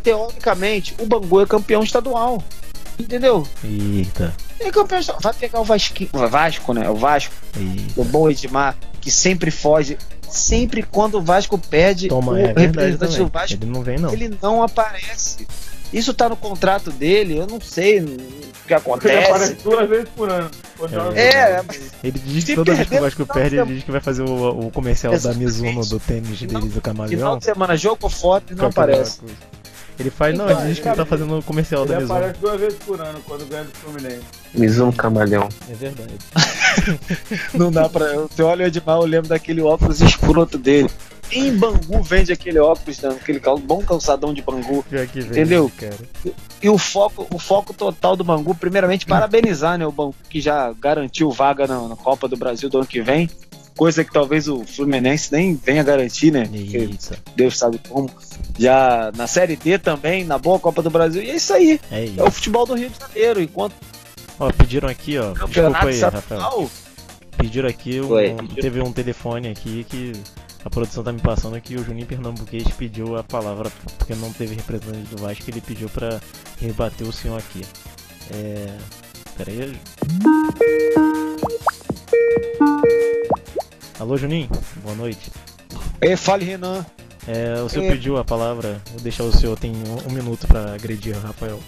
Teoricamente, 0.03 0.95
o 0.99 1.05
Bangu 1.05 1.41
é 1.41 1.45
campeão 1.45 1.83
estadual. 1.83 2.43
Entendeu? 2.97 3.47
Eita. 3.63 4.33
É 4.59 4.69
campeão 4.71 4.99
estadual. 4.99 5.21
Vai 5.21 5.33
pegar 5.33 5.59
o 5.59 5.63
Vasco, 5.63 5.93
o 6.11 6.27
Vasco, 6.27 6.73
né? 6.73 6.89
O 6.89 6.95
Vasco, 6.95 7.33
Eita. 7.57 8.01
o 8.01 8.03
bom 8.03 8.29
Edmar, 8.29 8.75
que 9.01 9.09
sempre 9.11 9.51
foge. 9.51 9.97
Sempre 10.29 10.83
quando 10.83 11.15
o 11.15 11.21
Vasco 11.21 11.57
perde, 11.57 12.07
Toma, 12.07 12.33
o 12.33 12.37
é 12.37 12.53
representante 12.55 13.17
do 13.17 13.27
Vasco, 13.27 13.57
Ele 13.63 13.65
não 13.71 13.81
vem 13.81 13.97
não. 13.97 14.13
ele 14.13 14.37
não 14.41 14.61
aparece. 14.61 15.47
Isso 15.91 16.13
tá 16.13 16.29
no 16.29 16.35
contrato 16.35 16.91
dele, 16.91 17.37
eu 17.37 17.47
não 17.47 17.59
sei 17.59 17.99
o 18.01 18.05
que 18.05 18.73
Ele 18.73 18.75
aparece 18.75 19.07
acontece. 19.07 19.53
duas 19.63 19.89
vezes 19.89 20.09
por 20.15 20.29
ano. 20.29 20.49
É, 21.15 21.57
futebol. 21.57 21.75
Ele 22.03 22.19
diz 22.19 22.43
que 22.43 22.51
Se 22.51 22.55
toda 22.55 22.73
vez 22.75 22.87
que 22.87 22.95
o 22.97 23.01
Vasco 23.01 23.19
não, 23.21 23.27
perde, 23.27 23.55
não. 23.57 23.63
ele 23.65 23.73
diz 23.75 23.83
que 23.83 23.91
vai 23.91 23.99
fazer 24.01 24.21
o, 24.21 24.67
o 24.67 24.71
comercial 24.71 25.17
da. 25.17 25.33
Mizuno 25.33 25.83
do 25.85 25.99
tênis 25.99 26.37
Final- 26.39 26.61
deles, 26.61 26.77
o 26.77 26.79
Final 26.79 26.81
camaleão. 26.81 27.37
de 27.39 27.45
semana, 27.45 27.75
jogo, 27.75 28.07
foto 28.09 28.53
e 28.53 28.55
não 28.55 28.67
aparece. 28.67 29.19
Ele 29.99 30.09
faz, 30.09 30.37
não, 30.37 30.45
Então, 30.45 30.61
ele 30.61 30.69
diz 30.69 30.79
que 30.79 30.87
ele 30.87 30.95
tá 30.95 31.05
fazendo 31.05 31.37
o 31.39 31.43
comercial 31.43 31.81
Ele 31.83 31.91
da 31.93 31.99
Mizuno. 31.99 32.17
aparece 32.19 32.39
duas 32.39 32.59
vezes 32.61 32.79
por 32.85 33.01
ano 33.01 33.19
quando 33.25 33.45
ganha 33.49 33.63
do 33.65 33.71
Fluminense. 33.71 34.21
Mizuno 34.53 34.93
Camaleão. 34.93 35.49
É 35.69 35.73
verdade. 35.73 36.13
Não 37.53 37.71
dá 37.71 37.89
pra. 37.89 38.13
Você 38.13 38.41
olha 38.41 38.63
o 38.65 38.67
Edmar, 38.67 38.97
eu 38.97 39.05
lembro 39.05 39.27
daquele 39.29 39.61
óculos 39.61 39.99
escroto 40.01 40.57
dele. 40.57 40.89
Em 41.31 41.55
Bangu 41.55 42.01
vende 42.01 42.31
aquele 42.33 42.59
óculos, 42.59 42.99
né, 43.01 43.09
aquele 43.09 43.39
bom 43.39 43.83
calçadão 43.83 44.33
de 44.33 44.41
Bangu. 44.41 44.83
Pior 44.89 45.05
que 45.07 45.21
vem, 45.21 45.29
Entendeu? 45.31 45.71
Cara. 45.77 45.95
E 46.61 46.69
o 46.69 46.77
foco, 46.77 47.27
o 47.33 47.37
foco 47.39 47.73
total 47.73 48.15
do 48.15 48.23
Bangu, 48.23 48.53
primeiramente, 48.55 49.05
parabenizar 49.05 49.77
né, 49.77 49.85
o 49.85 49.91
Bangu 49.91 50.15
que 50.29 50.41
já 50.41 50.73
garantiu 50.73 51.29
vaga 51.31 51.67
na, 51.67 51.87
na 51.87 51.95
Copa 51.95 52.27
do 52.27 52.35
Brasil 52.37 52.69
do 52.69 52.77
ano 52.79 52.87
que 52.87 53.01
vem. 53.01 53.29
Coisa 53.77 54.03
que 54.03 54.11
talvez 54.11 54.49
o 54.49 54.65
Fluminense 54.65 55.31
nem 55.31 55.55
venha 55.55 55.81
garantir, 55.83 56.31
né? 56.31 56.49
Isso. 56.51 57.13
Deus 57.33 57.57
sabe 57.57 57.79
como. 57.87 58.09
Já 58.57 59.09
na 59.15 59.25
Série 59.25 59.55
D 59.55 59.77
também, 59.79 60.25
na 60.25 60.37
boa 60.37 60.59
Copa 60.59 60.81
do 60.81 60.89
Brasil. 60.89 61.23
E 61.23 61.29
é 61.29 61.35
isso 61.37 61.53
aí. 61.53 61.79
É 61.89 62.03
É 62.03 62.23
o 62.23 62.27
isso. 62.27 62.31
futebol 62.31 62.65
do 62.65 62.73
Rio 62.73 62.89
de 62.89 62.99
Janeiro. 62.99 63.41
Enquanto 63.41 63.73
Ó, 64.37 64.51
pediram 64.51 64.89
aqui, 64.89 65.17
ó. 65.17 65.31
Desculpa 65.31 65.85
aí, 65.85 65.99
Rafael. 65.99 66.69
Pediram 67.37 67.69
aqui, 67.69 68.01
um- 68.01 68.09
Oi. 68.09 68.35
teve 68.59 68.81
um 68.81 68.91
telefone 68.91 69.47
aqui 69.47 69.85
que 69.89 70.11
a 70.63 70.69
produção 70.69 71.03
tá 71.03 71.11
me 71.11 71.19
passando 71.21 71.59
que 71.61 71.75
o 71.75 71.83
Juninho 71.83 72.05
Pernambuquês 72.07 72.67
pediu 72.77 73.17
a 73.17 73.23
palavra, 73.23 73.71
porque 73.97 74.13
não 74.15 74.31
teve 74.33 74.55
representante 74.55 75.15
do 75.15 75.21
Vasco, 75.21 75.43
ele 75.49 75.61
pediu 75.61 75.89
pra 75.89 76.19
rebater 76.59 77.07
o 77.07 77.11
senhor 77.13 77.37
aqui. 77.37 77.61
É. 78.31 78.77
Pera 79.37 79.51
aí. 79.51 79.79
Alô, 83.99 84.17
Juninho? 84.17 84.49
Boa 84.83 84.95
noite. 84.95 85.31
E 86.01 86.15
fale, 86.15 86.45
Renan. 86.45 86.85
É, 87.27 87.61
o 87.61 87.69
senhor 87.69 87.85
É. 87.85 87.91
pediu 87.91 88.17
a 88.17 88.23
palavra, 88.25 88.81
vou 88.91 89.01
deixar 89.01 89.23
o 89.23 89.31
senhor, 89.31 89.57
tem 89.57 89.71
um, 89.71 90.09
um 90.09 90.13
minuto 90.13 90.47
pra 90.47 90.73
agredir 90.73 91.15
o 91.15 91.19
Rafael. 91.19 91.59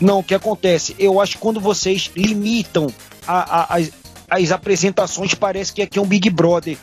Não, 0.00 0.20
o 0.20 0.24
que 0.24 0.34
acontece? 0.34 0.94
Eu 0.98 1.20
acho 1.20 1.32
que 1.36 1.38
quando 1.38 1.60
vocês 1.60 2.10
limitam 2.16 2.86
a- 3.26 3.60
a- 3.62 3.76
as, 3.76 3.90
as 4.28 4.50
apresentações, 4.52 5.34
parece 5.34 5.72
que 5.72 5.82
aqui 5.82 5.98
é 5.98 6.02
um 6.02 6.06
Big 6.06 6.28
Brother. 6.30 6.76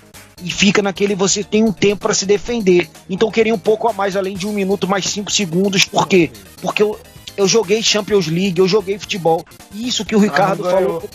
E 0.43 0.51
fica 0.51 0.81
naquele, 0.81 1.15
você 1.15 1.43
tem 1.43 1.63
um 1.63 1.71
tempo 1.71 2.03
para 2.03 2.13
se 2.13 2.25
defender. 2.25 2.89
Então 3.09 3.31
queria 3.31 3.53
um 3.53 3.59
pouco 3.59 3.87
a 3.87 3.93
mais, 3.93 4.15
além 4.15 4.35
de 4.35 4.45
um 4.45 4.53
minuto 4.53 4.87
mais 4.87 5.05
cinco 5.05 5.31
segundos. 5.31 5.85
Por 5.85 6.07
quê? 6.07 6.29
Porque 6.61 6.83
eu, 6.83 6.99
eu 7.35 7.47
joguei 7.47 7.81
Champions 7.81 8.27
League, 8.27 8.59
eu 8.59 8.67
joguei 8.67 8.99
futebol. 8.99 9.43
Isso 9.73 10.05
que 10.05 10.15
o 10.15 10.19
Ricardo 10.19 10.63
não 10.63 10.71
falou. 10.71 11.09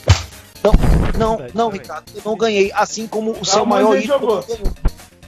Não, 0.63 0.73
não, 1.19 1.47
não, 1.55 1.69
Ricardo, 1.71 2.05
eu 2.15 2.23
não 2.25 2.37
ganhei. 2.37 2.71
Assim 2.73 3.07
como 3.07 3.33
o 3.33 3.45
seu 3.45 3.65
mas 3.65 3.85
maior 3.85 3.99
ídolo. 3.99 4.43
jogou. 4.43 4.45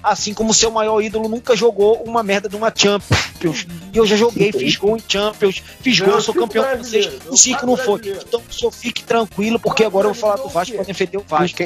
Assim 0.03 0.35
como 0.35 0.51
o 0.51 0.55
seu 0.55 0.71
maior 0.71 1.01
ídolo 1.01 1.29
nunca 1.29 1.57
jogou 1.57 2.03
uma 2.03 2.23
merda 2.23 2.49
de 2.49 2.55
uma 2.55 2.71
Champions. 2.75 3.67
E 3.93 3.97
eu 3.97 4.07
já 4.07 4.17
joguei, 4.17 4.53
fiz 4.53 4.77
gol 4.77 4.97
em 4.97 5.03
Champions, 5.09 5.63
fiz 5.81 5.99
gol, 5.99 6.15
eu 6.15 6.21
sou 6.21 6.35
campeão 6.35 6.63
francês. 6.63 7.09
O 7.29 7.37
cinco 7.37 7.65
não 7.65 7.77
foi. 7.77 8.01
Então 8.27 8.43
o 8.47 8.53
senhor 8.53 8.71
fique 8.71 9.03
tranquilo, 9.03 9.59
porque 9.59 9.83
agora 9.83 10.09
eu 10.09 10.13
vou 10.13 10.21
falar 10.21 10.37
do 10.37 10.49
Vasco 10.49 10.75
para 10.75 10.85
defender 10.85 11.17
o 11.17 11.25
Vasco. 11.27 11.63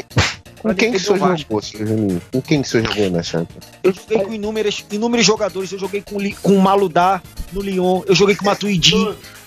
Com 0.58 0.74
quem 0.74 0.90
que 0.90 0.96
o 0.96 1.00
senhor 1.00 1.36
jogou, 1.36 1.62
senhor 1.62 1.86
Juninho? 1.86 2.22
Com 2.32 2.42
quem 2.42 2.62
que 2.62 2.68
o 2.68 2.70
senhor 2.70 2.86
jogou 2.86 3.10
na 3.10 3.22
Champions? 3.22 3.64
Eu 3.82 3.92
joguei 3.92 4.24
com 4.24 4.32
inúmeros, 4.32 4.84
inúmeros 4.90 5.26
jogadores. 5.26 5.72
Eu 5.72 5.78
joguei 5.78 6.02
com, 6.02 6.16
com 6.42 6.56
o 6.56 6.60
Maludá 6.60 7.22
no 7.52 7.60
Lyon. 7.60 8.02
Eu 8.06 8.14
joguei 8.14 8.34
com 8.34 8.42
o 8.42 8.46
Matuidi. 8.46 8.94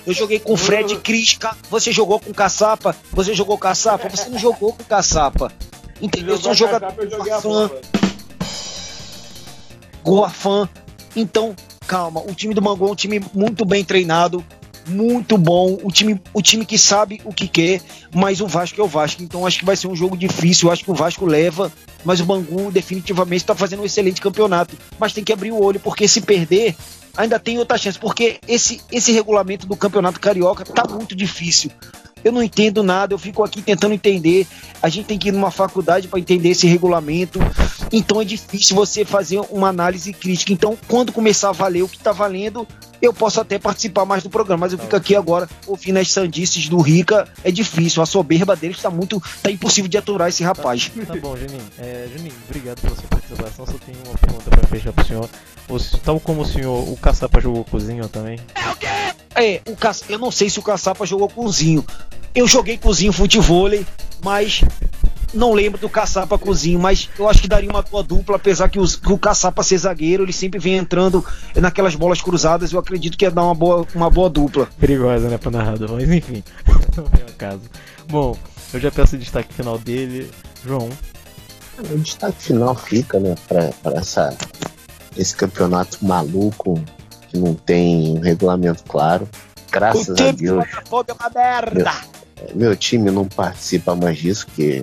Eu 0.06 0.14
joguei 0.14 0.40
com 0.40 0.54
o 0.54 0.58
Fred 0.58 0.96
Cris. 0.98 1.38
Você 1.70 1.92
jogou 1.92 2.20
com 2.20 2.32
o 2.32 2.34
Caçapa. 2.34 2.96
Você 3.12 3.34
jogou 3.34 3.58
Caçapa. 3.58 4.10
Você 4.10 4.30
não 4.30 4.40
jogou 4.40 4.74
com 4.74 4.84
o 4.84 4.86
Caçapa. 4.86 5.52
Entendeu? 6.02 6.38
São 6.38 6.54
jogadores. 6.54 6.96
capa, 6.96 7.04
eu 7.04 7.12
joguei 7.12 7.32
a 7.32 7.42
fã, 7.42 7.50
bola. 7.50 7.82
Goafan. 10.04 10.70
Então, 11.16 11.56
calma. 11.86 12.22
O 12.22 12.34
time 12.34 12.54
do 12.54 12.62
Bangu 12.62 12.88
é 12.88 12.92
um 12.92 12.96
time 12.96 13.22
muito 13.34 13.66
bem 13.66 13.84
treinado. 13.84 14.44
Muito 14.88 15.38
bom. 15.38 15.78
O 15.84 15.92
time, 15.92 16.20
o 16.34 16.42
time 16.42 16.66
que 16.66 16.78
sabe 16.78 17.22
o 17.24 17.34
que 17.34 17.48
quer. 17.48 17.82
Mas 18.14 18.42
o 18.42 18.48
Vasco 18.48 18.80
é 18.80 18.84
o 18.84 18.88
Vasco. 18.88 19.24
Então, 19.24 19.46
acho 19.46 19.60
que 19.60 19.66
vai 19.66 19.76
ser 19.76 19.88
um 19.88 19.96
jogo 19.96 20.18
difícil. 20.18 20.72
Acho 20.72 20.84
que 20.84 20.92
o 20.92 20.96
Vasco 20.96 21.26
leva. 21.26 21.72
Mas 22.04 22.20
o 22.20 22.26
Bangu 22.26 22.72
definitivamente 22.72 23.44
está 23.44 23.56
fazendo 23.56 23.82
um 23.82 23.86
excelente 23.86 24.22
campeonato. 24.22 24.76
Mas 25.00 25.14
tem 25.14 25.24
que 25.24 25.34
abrir 25.34 25.52
o 25.52 25.62
olho, 25.62 25.80
porque 25.80 26.08
se 26.08 26.22
perder, 26.22 26.76
ainda 27.16 27.40
tem 27.40 27.60
outra 27.60 27.78
chance. 27.78 28.00
Porque 28.00 28.40
esse, 28.48 28.82
esse 28.92 29.12
regulamento 29.12 29.68
do 29.68 29.76
campeonato 29.76 30.20
carioca 30.20 30.66
tá 30.66 30.86
muito 30.88 31.16
difícil. 31.16 31.72
Eu 32.24 32.32
não 32.32 32.44
entendo 32.44 32.84
nada, 32.84 33.14
eu 33.14 33.18
fico 33.18 33.44
aqui 33.44 33.62
tentando 33.62 33.94
entender. 33.94 34.48
A 34.82 34.90
gente 34.90 35.06
tem 35.06 35.18
que 35.18 35.30
ir 35.30 35.32
numa 35.32 35.52
faculdade 35.52 36.08
para 36.08 36.20
entender 36.20 36.50
esse 36.50 36.68
regulamento. 36.68 37.40
Então 37.92 38.22
é 38.22 38.26
difícil 38.26 38.76
você 38.76 39.04
fazer 39.04 39.40
uma 39.50 39.68
análise 39.70 40.14
crítica. 40.14 40.54
Então, 40.54 40.78
quando 40.88 41.12
começar 41.12 41.50
a 41.50 41.52
valer 41.54 41.84
o 41.84 41.90
que 41.90 42.00
tá 42.00 42.12
valendo, 42.12 42.66
eu 43.02 43.12
posso 43.14 43.42
até 43.42 43.60
participar 43.60 44.06
mais 44.06 44.24
do 44.24 44.30
programa. 44.30 44.62
Mas 44.62 44.74
eu 44.74 44.80
fico 44.80 44.96
aqui 44.96 45.16
agora 45.16 45.50
ouvindo 45.68 45.98
as 45.98 46.10
sandices 46.12 46.70
do 46.70 46.80
Rica. 46.80 47.28
É 47.44 47.52
difícil, 47.52 48.02
a 48.02 48.06
soberba 48.06 48.56
deles 48.56 48.82
tá 48.82 48.90
muito. 48.90 49.22
tá 49.44 49.52
impossível 49.52 49.90
de 49.90 49.98
aturar 49.98 50.30
esse 50.30 50.44
rapaz. 50.44 50.92
Tá 51.08 51.16
bom, 51.16 51.36
Juninho. 51.36 51.62
É, 51.80 52.08
Juninho, 52.16 52.34
obrigado 52.48 52.80
pela 52.82 52.96
sua 52.96 53.08
participação. 53.10 53.66
Só 53.66 53.74
tenho 53.86 53.98
uma 54.06 54.18
pergunta 54.18 54.50
pra 54.50 54.68
fechar 54.68 54.94
pro 54.94 55.06
senhor. 55.06 55.30
O 55.68 55.76
s- 55.76 55.98
tal 56.04 56.20
como 56.20 56.42
o 56.42 56.46
senhor, 56.46 56.90
o 56.90 56.96
Caçapa 56.98 57.42
jogou 57.42 57.64
cozinho 57.66 58.08
também? 58.08 58.40
É, 59.36 59.62
o 59.68 59.76
Ca... 59.76 59.92
eu 60.10 60.20
não 60.20 60.30
sei 60.32 60.50
se 60.50 60.60
o 60.60 60.64
Caçapa 60.64 61.06
jogou 61.06 61.28
cozinho. 61.30 61.86
Eu 62.36 62.48
joguei 62.48 62.78
cozinho 62.78 63.12
futevôlei, 63.12 63.86
mas 64.24 64.62
não 65.34 65.54
lembro 65.54 65.80
do 65.80 65.90
Caçapa 65.90 66.38
cozinho, 66.38 66.80
mas 66.80 67.10
eu 67.18 67.28
acho 67.30 67.42
que 67.42 67.48
daria 67.48 67.70
uma 67.70 67.82
boa 67.82 68.04
dupla, 68.04 68.36
apesar 68.36 68.70
que, 68.70 68.80
os- 68.80 68.96
que 68.96 69.12
o 69.12 69.18
Caçapa 69.18 69.64
ser 69.64 69.78
zagueiro, 69.78 70.24
ele 70.24 70.34
sempre 70.34 70.60
vem 70.60 70.76
entrando 70.78 71.26
naquelas 71.56 71.96
bolas 71.96 72.22
cruzadas, 72.22 72.72
eu 72.72 72.80
acredito 72.80 73.18
que 73.18 73.26
ia 73.26 73.32
dar 73.32 73.44
uma 73.44 73.56
boa, 73.56 73.86
uma 73.96 74.10
boa 74.10 74.30
dupla. 74.30 74.68
Perigosa, 74.80 75.30
né, 75.30 75.38
pro 75.38 75.52
narrador, 75.52 75.92
mas 75.92 76.10
enfim, 76.10 76.44
não 76.98 77.06
é 77.06 77.30
o 77.30 77.34
caso. 77.38 77.62
Bom, 78.10 78.38
eu 78.74 78.80
já 78.80 78.92
peço 78.92 79.16
o 79.16 79.20
destaque 79.20 79.54
final 79.54 79.78
dele. 79.78 80.30
João, 80.66 80.90
O 81.80 81.98
destaque 81.98 82.42
final 82.44 82.76
fica, 82.76 83.20
né, 83.20 83.36
pra, 83.48 83.70
pra 83.82 83.94
essa, 84.00 84.36
esse 85.18 85.36
campeonato 85.36 86.04
maluco 86.06 86.82
que 87.30 87.38
não 87.38 87.54
tem 87.54 88.18
um 88.18 88.20
regulamento 88.20 88.84
claro. 88.84 89.28
Graças 89.72 90.10
o 90.10 90.24
a 90.28 90.32
Deus, 90.32 90.66
é 90.66 91.14
uma 91.14 91.32
merda! 91.34 91.92
meu 92.56 92.76
time 92.76 93.10
não 93.12 93.26
participa 93.26 93.96
mais 93.96 94.18
disso, 94.18 94.48
que 94.56 94.82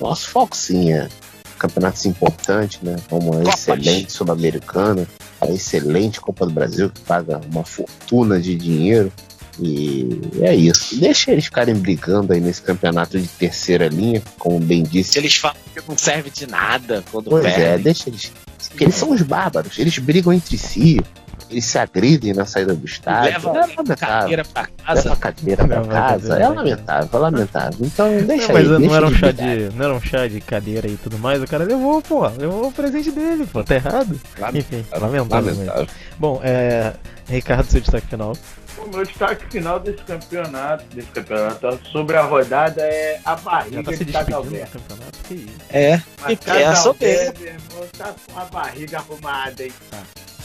nosso 0.00 0.28
foco 0.28 0.56
sim 0.56 0.92
é 0.92 1.08
campeonatos 1.58 2.04
importantes, 2.06 2.80
né? 2.82 2.96
Como 3.08 3.32
a 3.32 3.38
Copas. 3.38 3.54
excelente 3.54 4.12
Sul-Americana, 4.12 5.06
a 5.40 5.46
excelente 5.46 6.20
Copa 6.20 6.46
do 6.46 6.52
Brasil, 6.52 6.90
que 6.90 7.00
paga 7.02 7.40
uma 7.52 7.64
fortuna 7.64 8.40
de 8.40 8.54
dinheiro. 8.54 9.12
E 9.60 10.20
é 10.40 10.54
isso. 10.54 10.98
Deixa 10.98 11.30
eles 11.30 11.44
ficarem 11.44 11.76
brigando 11.76 12.32
aí 12.32 12.40
nesse 12.40 12.60
campeonato 12.60 13.18
de 13.18 13.28
terceira 13.28 13.86
linha, 13.88 14.20
como 14.38 14.58
bem 14.58 14.82
disse. 14.82 15.16
Eles 15.16 15.36
falam 15.36 15.56
que 15.72 15.80
não 15.88 15.96
serve 15.96 16.28
de 16.28 16.46
nada 16.46 17.04
quando 17.10 17.30
Pois 17.30 17.44
é, 17.44 17.54
perdem. 17.54 17.84
deixa 17.84 18.08
eles. 18.08 18.32
Porque 18.68 18.84
eles 18.84 18.96
são 18.96 19.12
os 19.12 19.22
bárbaros, 19.22 19.78
eles 19.78 19.96
brigam 19.98 20.32
entre 20.32 20.58
si, 20.58 20.98
eles 21.50 21.64
se 21.64 21.78
agridem 21.78 22.32
na 22.32 22.44
saída 22.44 22.74
do 22.74 22.84
estádio. 22.84 23.32
Leva 23.32 23.48
é 23.50 23.76
lamentável. 23.76 23.96
cadeira 23.96 24.44
pra 24.44 24.62
Leva 24.62 24.72
casa. 24.84 25.12
a 25.12 25.16
cadeira 25.16 25.66
pra 25.66 25.76
Leva 25.80 25.88
casa. 25.92 26.28
cadeira 26.28 26.44
É 26.44 26.48
lamentável, 26.48 27.08
é 27.12 27.16
lamentável. 27.18 27.78
Então 27.80 28.18
deixa 28.26 28.46
Não, 28.48 28.54
mas 28.54 28.64
aí, 28.64 28.68
não 28.72 28.78
deixa 28.78 28.96
era 28.96 29.06
um 29.06 29.14
chá 29.14 29.30
de. 29.32 29.76
Não 29.76 29.84
era 29.84 29.94
um 29.94 30.00
chá 30.00 30.26
de 30.26 30.40
cadeira 30.40 30.88
e 30.88 30.96
tudo 30.96 31.18
mais, 31.18 31.42
o 31.42 31.46
cara 31.46 31.64
levou, 31.64 32.00
pô, 32.02 32.26
levou 32.28 32.68
o 32.68 32.72
presente 32.72 33.10
dele, 33.10 33.46
pô, 33.46 33.62
tá 33.64 33.74
errado. 33.76 34.18
Enfim, 34.54 34.84
lamentável. 34.92 35.42
mesmo. 35.42 35.64
Lamentável. 35.64 35.86
Bom, 36.18 36.40
é. 36.42 36.92
Ricardo, 37.28 37.66
seu 37.66 37.80
destaque 37.80 38.06
final. 38.08 38.36
O 38.76 38.88
meu 38.88 39.04
destaque 39.04 39.46
final 39.50 39.80
desse 39.80 40.02
campeonato, 40.02 40.84
desse 40.94 41.08
campeonato 41.08 41.80
sobre 41.90 42.16
a 42.16 42.22
rodada 42.22 42.82
é 42.82 43.18
a 43.24 43.30
Já 43.30 43.36
barriga 43.36 43.82
tá 43.84 43.92
se 43.96 44.04
de? 44.04 44.12
Que 45.24 45.34
isso? 45.34 45.50
É, 45.70 46.02
Mas 46.20 46.32
E 46.32 46.36
que 46.36 46.50
é 46.50 46.66
a 46.66 46.70
Casalberto, 46.70 47.40
meu 47.40 47.48
irmão, 47.48 47.88
tá 47.96 48.14
com 48.30 48.38
a 48.38 48.44
barriga 48.44 48.98
arrumada, 48.98 49.62
hein? 49.62 49.72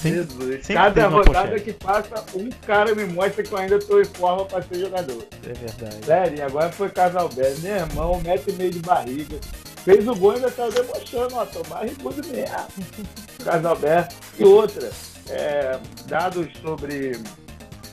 Sempre- 0.01 0.19
Jesus. 0.37 0.65
sempre 0.65 0.73
Cada 0.73 1.07
rodada 1.07 1.47
pochete. 1.49 1.63
que 1.65 1.73
passa, 1.73 2.23
um 2.35 2.49
cara 2.65 2.95
me 2.95 3.05
mostra 3.05 3.43
que 3.43 3.51
eu 3.51 3.57
ainda 3.57 3.79
tô 3.79 3.99
em 3.99 4.05
forma 4.05 4.45
pra 4.45 4.61
ser 4.61 4.79
jogador. 4.79 5.25
É 5.43 5.53
verdade. 5.53 6.05
Sério, 6.05 6.45
agora 6.45 6.71
foi 6.71 6.89
Casalberto. 6.89 7.59
Meu 7.61 7.75
irmão, 7.75 8.13
um 8.13 8.21
metro 8.21 8.51
e 8.51 8.53
meio 8.53 8.71
de 8.71 8.79
barriga. 8.79 9.37
Fez 9.83 10.07
o 10.07 10.15
gol 10.15 10.33
e 10.33 10.35
ainda 10.35 10.51
tá 10.51 10.67
debochando, 10.69 11.35
ó. 11.35 11.45
Tô 11.45 11.63
barrigudo 11.63 12.21
mesmo. 12.27 12.55
Casalberto. 13.43 14.15
E 14.37 14.43
outra, 14.43 14.89
é, 15.29 15.79
dados 16.07 16.47
sobre 16.61 17.19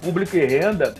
público 0.02 0.36
e 0.36 0.44
renda, 0.46 0.94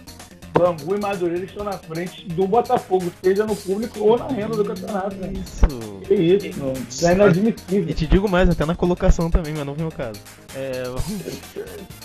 Bangu 0.58 0.94
e 0.94 1.00
Madureira 1.00 1.44
estão 1.44 1.64
na 1.64 1.72
frente 1.72 2.26
do 2.28 2.46
Botafogo, 2.46 3.12
seja 3.22 3.44
no 3.44 3.54
público 3.54 4.00
ou 4.00 4.18
na 4.18 4.28
renda 4.28 4.56
do 4.56 4.64
campeonato. 4.64 5.16
Né? 5.16 5.32
Isso. 5.34 5.66
Que 6.06 6.14
isso, 6.14 6.58
não. 6.58 6.72
Isso 6.72 7.06
é 7.06 7.12
inadmissível. 7.12 7.88
E 7.88 7.94
te 7.94 8.06
digo 8.06 8.28
mais, 8.28 8.48
até 8.48 8.64
na 8.64 8.74
colocação 8.74 9.30
também, 9.30 9.54
mas 9.54 9.66
não 9.66 9.74
vem 9.74 9.86
o 9.86 9.90
caso. 9.90 10.20
É. 10.54 10.82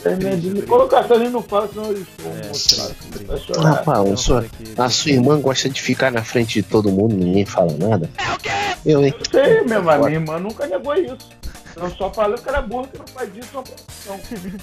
É 0.05 0.13
inadmissível. 0.13 0.67
Colocação 0.67 1.17
a 1.17 1.19
gente 1.19 1.31
não 1.31 1.43
fala, 1.43 1.67
senão 1.67 1.91
eles 1.91 2.07
vão 2.19 2.31
É. 2.31 3.61
Rapaz, 3.61 4.11
a 4.11 4.17
sua, 4.17 4.45
a 4.77 4.89
sua 4.89 5.11
irmã 5.11 5.39
gosta 5.39 5.69
de 5.69 5.81
ficar 5.81 6.11
na 6.11 6.23
frente 6.23 6.61
de 6.61 6.63
todo 6.63 6.91
mundo, 6.91 7.15
ninguém 7.15 7.45
fala 7.45 7.73
nada. 7.77 8.09
Eu, 8.85 9.05
hein? 9.05 9.13
Eu 9.17 9.25
sei, 9.31 9.61
meu 9.61 9.77
irmão, 9.77 9.99
minha 9.99 10.11
irmã 10.19 10.39
nunca 10.39 10.65
negou 10.67 10.95
isso. 10.95 11.17
Eu 11.75 11.89
só 11.91 12.11
falei 12.11 12.37
que 12.37 12.49
era 12.49 12.61
burro 12.61 12.87
que 12.87 12.97
não 12.97 13.07
faz 13.07 13.33
disso 13.33 13.49
uma 13.53 13.63
profissão. 13.63 14.19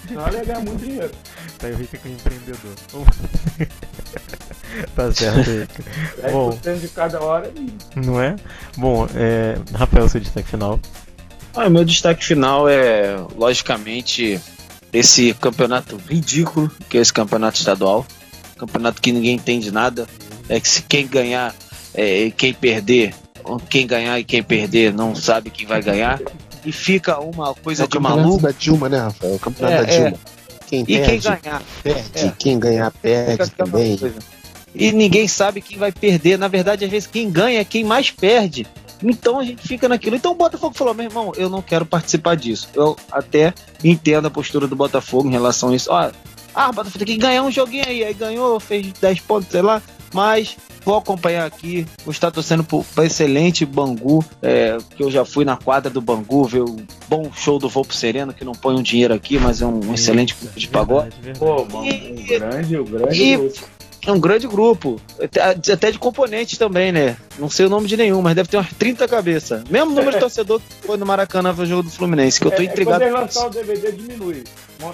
Senão 0.06 0.26
ela 0.26 0.36
ia 0.36 0.44
ganhar 0.44 0.60
muito 0.60 0.84
dinheiro. 0.84 1.10
Tá, 1.58 1.68
eu 1.68 1.76
rico 1.76 1.98
com 1.98 2.08
empreendedor. 2.08 2.74
tá 4.94 5.12
certo, 5.12 5.50
Rico. 5.50 6.30
Bom. 6.32 6.50
10% 6.50 6.80
de 6.80 6.88
cada 6.88 7.22
hora 7.22 7.50
e 7.56 7.72
Não 7.96 8.20
é? 8.20 8.36
Bom, 8.76 9.06
é. 9.14 9.58
Rafael, 9.74 10.08
seu 10.08 10.20
destaque 10.20 10.48
final. 10.48 10.78
Ah, 11.54 11.68
meu 11.68 11.84
destaque 11.84 12.24
final 12.24 12.68
é, 12.68 13.16
logicamente, 13.36 14.40
esse 14.92 15.34
campeonato 15.34 15.96
ridículo, 15.96 16.70
que 16.88 16.98
é 16.98 17.00
esse 17.00 17.12
campeonato 17.12 17.58
estadual. 17.58 18.06
Campeonato 18.56 19.00
que 19.00 19.12
ninguém 19.12 19.36
entende 19.36 19.70
nada. 19.70 20.06
É 20.48 20.60
que 20.60 20.68
se 20.68 20.82
quem 20.82 21.06
ganhar, 21.06 21.54
é, 21.94 22.30
quem 22.30 22.54
perder, 22.54 23.14
quem 23.68 23.86
ganhar 23.86 24.18
e 24.18 24.24
quem 24.24 24.42
perder 24.42 24.92
não 24.92 25.14
sabe 25.14 25.50
quem 25.50 25.66
vai 25.66 25.82
ganhar. 25.82 26.20
E 26.64 26.72
fica 26.72 27.18
uma 27.20 27.50
É 27.50 27.54
coisa 27.62 27.84
o 27.84 27.88
de 27.88 27.98
maluco. 27.98 28.42
da 28.42 28.50
Dilma, 28.50 28.88
né, 28.88 28.98
Rafael? 28.98 29.34
O 29.34 29.38
campeonato 29.38 29.82
É, 29.82 29.86
da 29.86 29.92
é. 29.92 29.96
Dilma. 30.02 30.18
Quem 30.66 30.80
E 30.82 30.84
quem 30.84 31.00
perde, 31.02 31.28
ganhar, 31.42 31.62
perde. 31.82 32.10
É. 32.14 32.32
Quem 32.38 32.58
ganhar, 32.58 32.90
perde 32.90 33.50
também. 33.52 33.98
E 34.74 34.92
ninguém 34.92 35.26
sabe 35.26 35.62
quem 35.62 35.78
vai 35.78 35.90
perder. 35.90 36.38
Na 36.38 36.46
verdade, 36.48 36.84
às 36.84 36.90
vezes, 36.90 37.08
quem 37.08 37.30
ganha 37.30 37.60
é 37.60 37.64
quem 37.64 37.84
mais 37.84 38.10
perde. 38.10 38.66
Então 39.02 39.38
a 39.38 39.44
gente 39.44 39.66
fica 39.66 39.88
naquilo. 39.88 40.16
Então 40.16 40.32
o 40.32 40.34
Botafogo 40.34 40.74
falou: 40.76 40.92
meu 40.92 41.06
irmão, 41.06 41.32
eu 41.36 41.48
não 41.48 41.62
quero 41.62 41.86
participar 41.86 42.36
disso. 42.36 42.68
Eu 42.74 42.96
até 43.10 43.54
entendo 43.82 44.26
a 44.26 44.30
postura 44.30 44.66
do 44.66 44.76
Botafogo 44.76 45.28
em 45.28 45.32
relação 45.32 45.70
a 45.70 45.74
isso. 45.76 45.90
Ó, 45.90 46.10
ah, 46.54 46.68
o 46.68 46.72
Botafogo 46.72 47.04
tem 47.04 47.14
que 47.14 47.16
ganhar 47.16 47.42
um 47.42 47.50
joguinho 47.50 47.84
aí. 47.86 48.04
Aí 48.04 48.12
ganhou, 48.12 48.58
fez 48.60 48.92
10 49.00 49.20
pontos, 49.20 49.48
sei 49.50 49.62
lá. 49.62 49.80
Mas 50.12 50.56
vou 50.84 50.96
acompanhar 50.96 51.46
aqui. 51.46 51.86
Vou 52.04 52.12
estar 52.12 52.30
torcendo 52.30 52.64
para 52.64 53.04
excelente 53.04 53.64
Bangu. 53.66 54.24
é, 54.42 54.78
que 54.96 55.02
eu 55.02 55.10
já 55.10 55.24
fui 55.24 55.44
na 55.44 55.56
quadra 55.56 55.90
do 55.90 56.00
Bangu, 56.00 56.44
ver 56.44 56.62
o 56.62 56.76
bom 57.08 57.30
show 57.34 57.58
do 57.58 57.68
Volpo 57.68 57.94
Sereno, 57.94 58.32
que 58.32 58.44
não 58.44 58.52
põe 58.52 58.74
um 58.74 58.82
dinheiro 58.82 59.12
aqui, 59.14 59.38
mas 59.38 59.60
é 59.62 59.66
um 59.66 59.92
excelente 59.94 60.34
grupo 60.40 60.58
de 60.58 60.68
pagode. 60.68 61.10
Verdade, 61.20 61.22
verdade. 61.22 61.38
Pô, 61.38 61.64
mano, 61.78 61.92
um 61.92 62.26
grande, 62.26 62.76
o 62.76 62.84
grande 62.84 63.22
E- 63.22 63.36
grupo. 63.36 63.78
É 64.06 64.12
um 64.12 64.20
grande 64.20 64.46
grupo. 64.46 64.98
Até 65.70 65.90
de 65.90 65.98
componentes 65.98 66.56
também, 66.56 66.90
né? 66.92 67.16
Não 67.38 67.50
sei 67.50 67.66
o 67.66 67.68
nome 67.68 67.86
de 67.86 67.94
nenhum, 67.96 68.22
mas 68.22 68.34
deve 68.34 68.48
ter 68.48 68.56
umas 68.56 68.72
30 68.72 69.06
cabeças. 69.06 69.62
Mesmo 69.68 69.90
número 69.90 70.12
de 70.12 70.18
torcedor 70.20 70.60
que 70.60 70.86
foi 70.86 70.96
no 70.96 71.04
Maracanã 71.04 71.52
ver 71.52 71.64
o 71.64 71.66
jogo 71.66 71.82
do 71.82 71.90
Fluminense, 71.90 72.40
que 72.40 72.46
eu 72.46 72.50
tô 72.50 72.62
É, 72.62 72.64
intrigado. 72.64 73.02
É, 73.02 73.10
quando 73.10 73.20
eles 73.22 73.34
lançar 73.36 73.46
o 73.48 73.50
isso. 73.50 73.58
DVD, 73.66 73.92
diminui. 73.92 74.44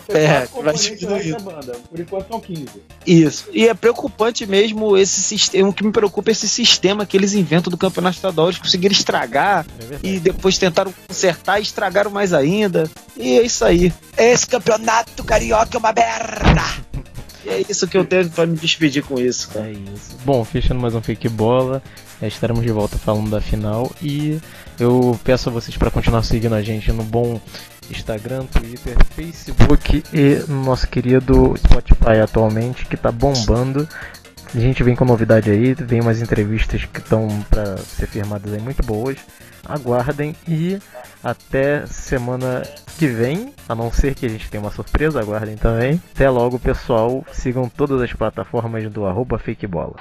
É, 0.08 0.46
vai 0.62 1.32
banda. 1.40 1.72
Por 1.90 2.00
enquanto 2.00 2.28
são 2.28 2.40
15. 2.40 2.66
Isso. 3.06 3.48
E 3.52 3.68
é 3.68 3.74
preocupante 3.74 4.46
mesmo 4.46 4.96
esse 4.96 5.20
sistema. 5.20 5.68
O 5.68 5.72
que 5.72 5.84
me 5.84 5.92
preocupa 5.92 6.30
é 6.30 6.32
esse 6.32 6.48
sistema 6.48 7.04
que 7.04 7.16
eles 7.16 7.34
inventam 7.34 7.70
do 7.70 7.76
campeonato 7.76 8.16
estadual. 8.16 8.48
Eles 8.48 8.58
conseguiram 8.58 8.92
estragar 8.92 9.66
É 9.78 9.98
e 10.02 10.18
depois 10.18 10.56
tentaram 10.56 10.92
consertar 11.06 11.58
e 11.58 11.62
estragaram 11.62 12.10
mais 12.10 12.32
ainda. 12.32 12.90
E 13.16 13.38
é 13.38 13.42
isso 13.42 13.64
aí. 13.64 13.92
Esse 14.16 14.46
campeonato 14.46 15.22
carioca 15.22 15.76
é 15.76 15.78
uma 15.78 15.92
merda! 15.92 16.84
E 17.44 17.50
é 17.50 17.62
isso 17.68 17.86
que 17.86 17.96
eu 17.96 18.06
tenho 18.06 18.28
pra 18.30 18.46
me 18.46 18.56
despedir 18.56 19.02
com 19.04 19.20
isso, 19.20 19.50
cara. 19.50 19.68
É 19.68 19.72
isso. 19.72 20.16
Bom, 20.24 20.42
fechando 20.44 20.80
mais 20.80 20.94
um 20.94 21.02
Fake 21.02 21.28
Bola, 21.28 21.82
é, 22.22 22.26
estaremos 22.26 22.64
de 22.64 22.72
volta 22.72 22.96
falando 22.96 23.28
da 23.28 23.40
final 23.40 23.92
e 24.00 24.40
eu 24.80 25.18
peço 25.22 25.50
a 25.50 25.52
vocês 25.52 25.76
para 25.76 25.90
continuar 25.90 26.22
seguindo 26.22 26.54
a 26.54 26.62
gente 26.62 26.90
no 26.90 27.04
bom 27.04 27.38
Instagram, 27.90 28.46
Twitter, 28.46 28.96
Facebook 29.10 30.02
e 30.12 30.44
no 30.48 30.64
nosso 30.64 30.88
querido 30.88 31.54
Spotify 31.56 32.20
atualmente, 32.22 32.86
que 32.86 32.96
tá 32.96 33.10
bombando. 33.10 33.88
A 34.54 34.58
gente 34.58 34.84
vem 34.84 34.94
com 34.94 35.04
novidade 35.04 35.50
aí, 35.50 35.74
vem 35.74 36.00
umas 36.00 36.22
entrevistas 36.22 36.84
que 36.84 37.00
estão 37.00 37.28
para 37.50 37.76
ser 37.78 38.06
firmadas 38.06 38.52
aí 38.52 38.60
muito 38.60 38.84
boas. 38.86 39.18
Aguardem 39.66 40.36
e 40.46 40.78
até 41.22 41.86
semana 41.86 42.62
que 42.96 43.06
vem, 43.08 43.52
a 43.68 43.74
não 43.74 43.90
ser 43.90 44.14
que 44.14 44.26
a 44.26 44.28
gente 44.28 44.48
tenha 44.48 44.62
uma 44.62 44.70
surpresa, 44.70 45.20
aguardem 45.20 45.56
também. 45.56 46.00
Até 46.14 46.30
logo, 46.30 46.58
pessoal. 46.58 47.24
Sigam 47.32 47.68
todas 47.68 48.00
as 48.00 48.12
plataformas 48.12 48.88
do 48.92 49.06
arroba 49.06 49.38
Fakebola. 49.38 49.96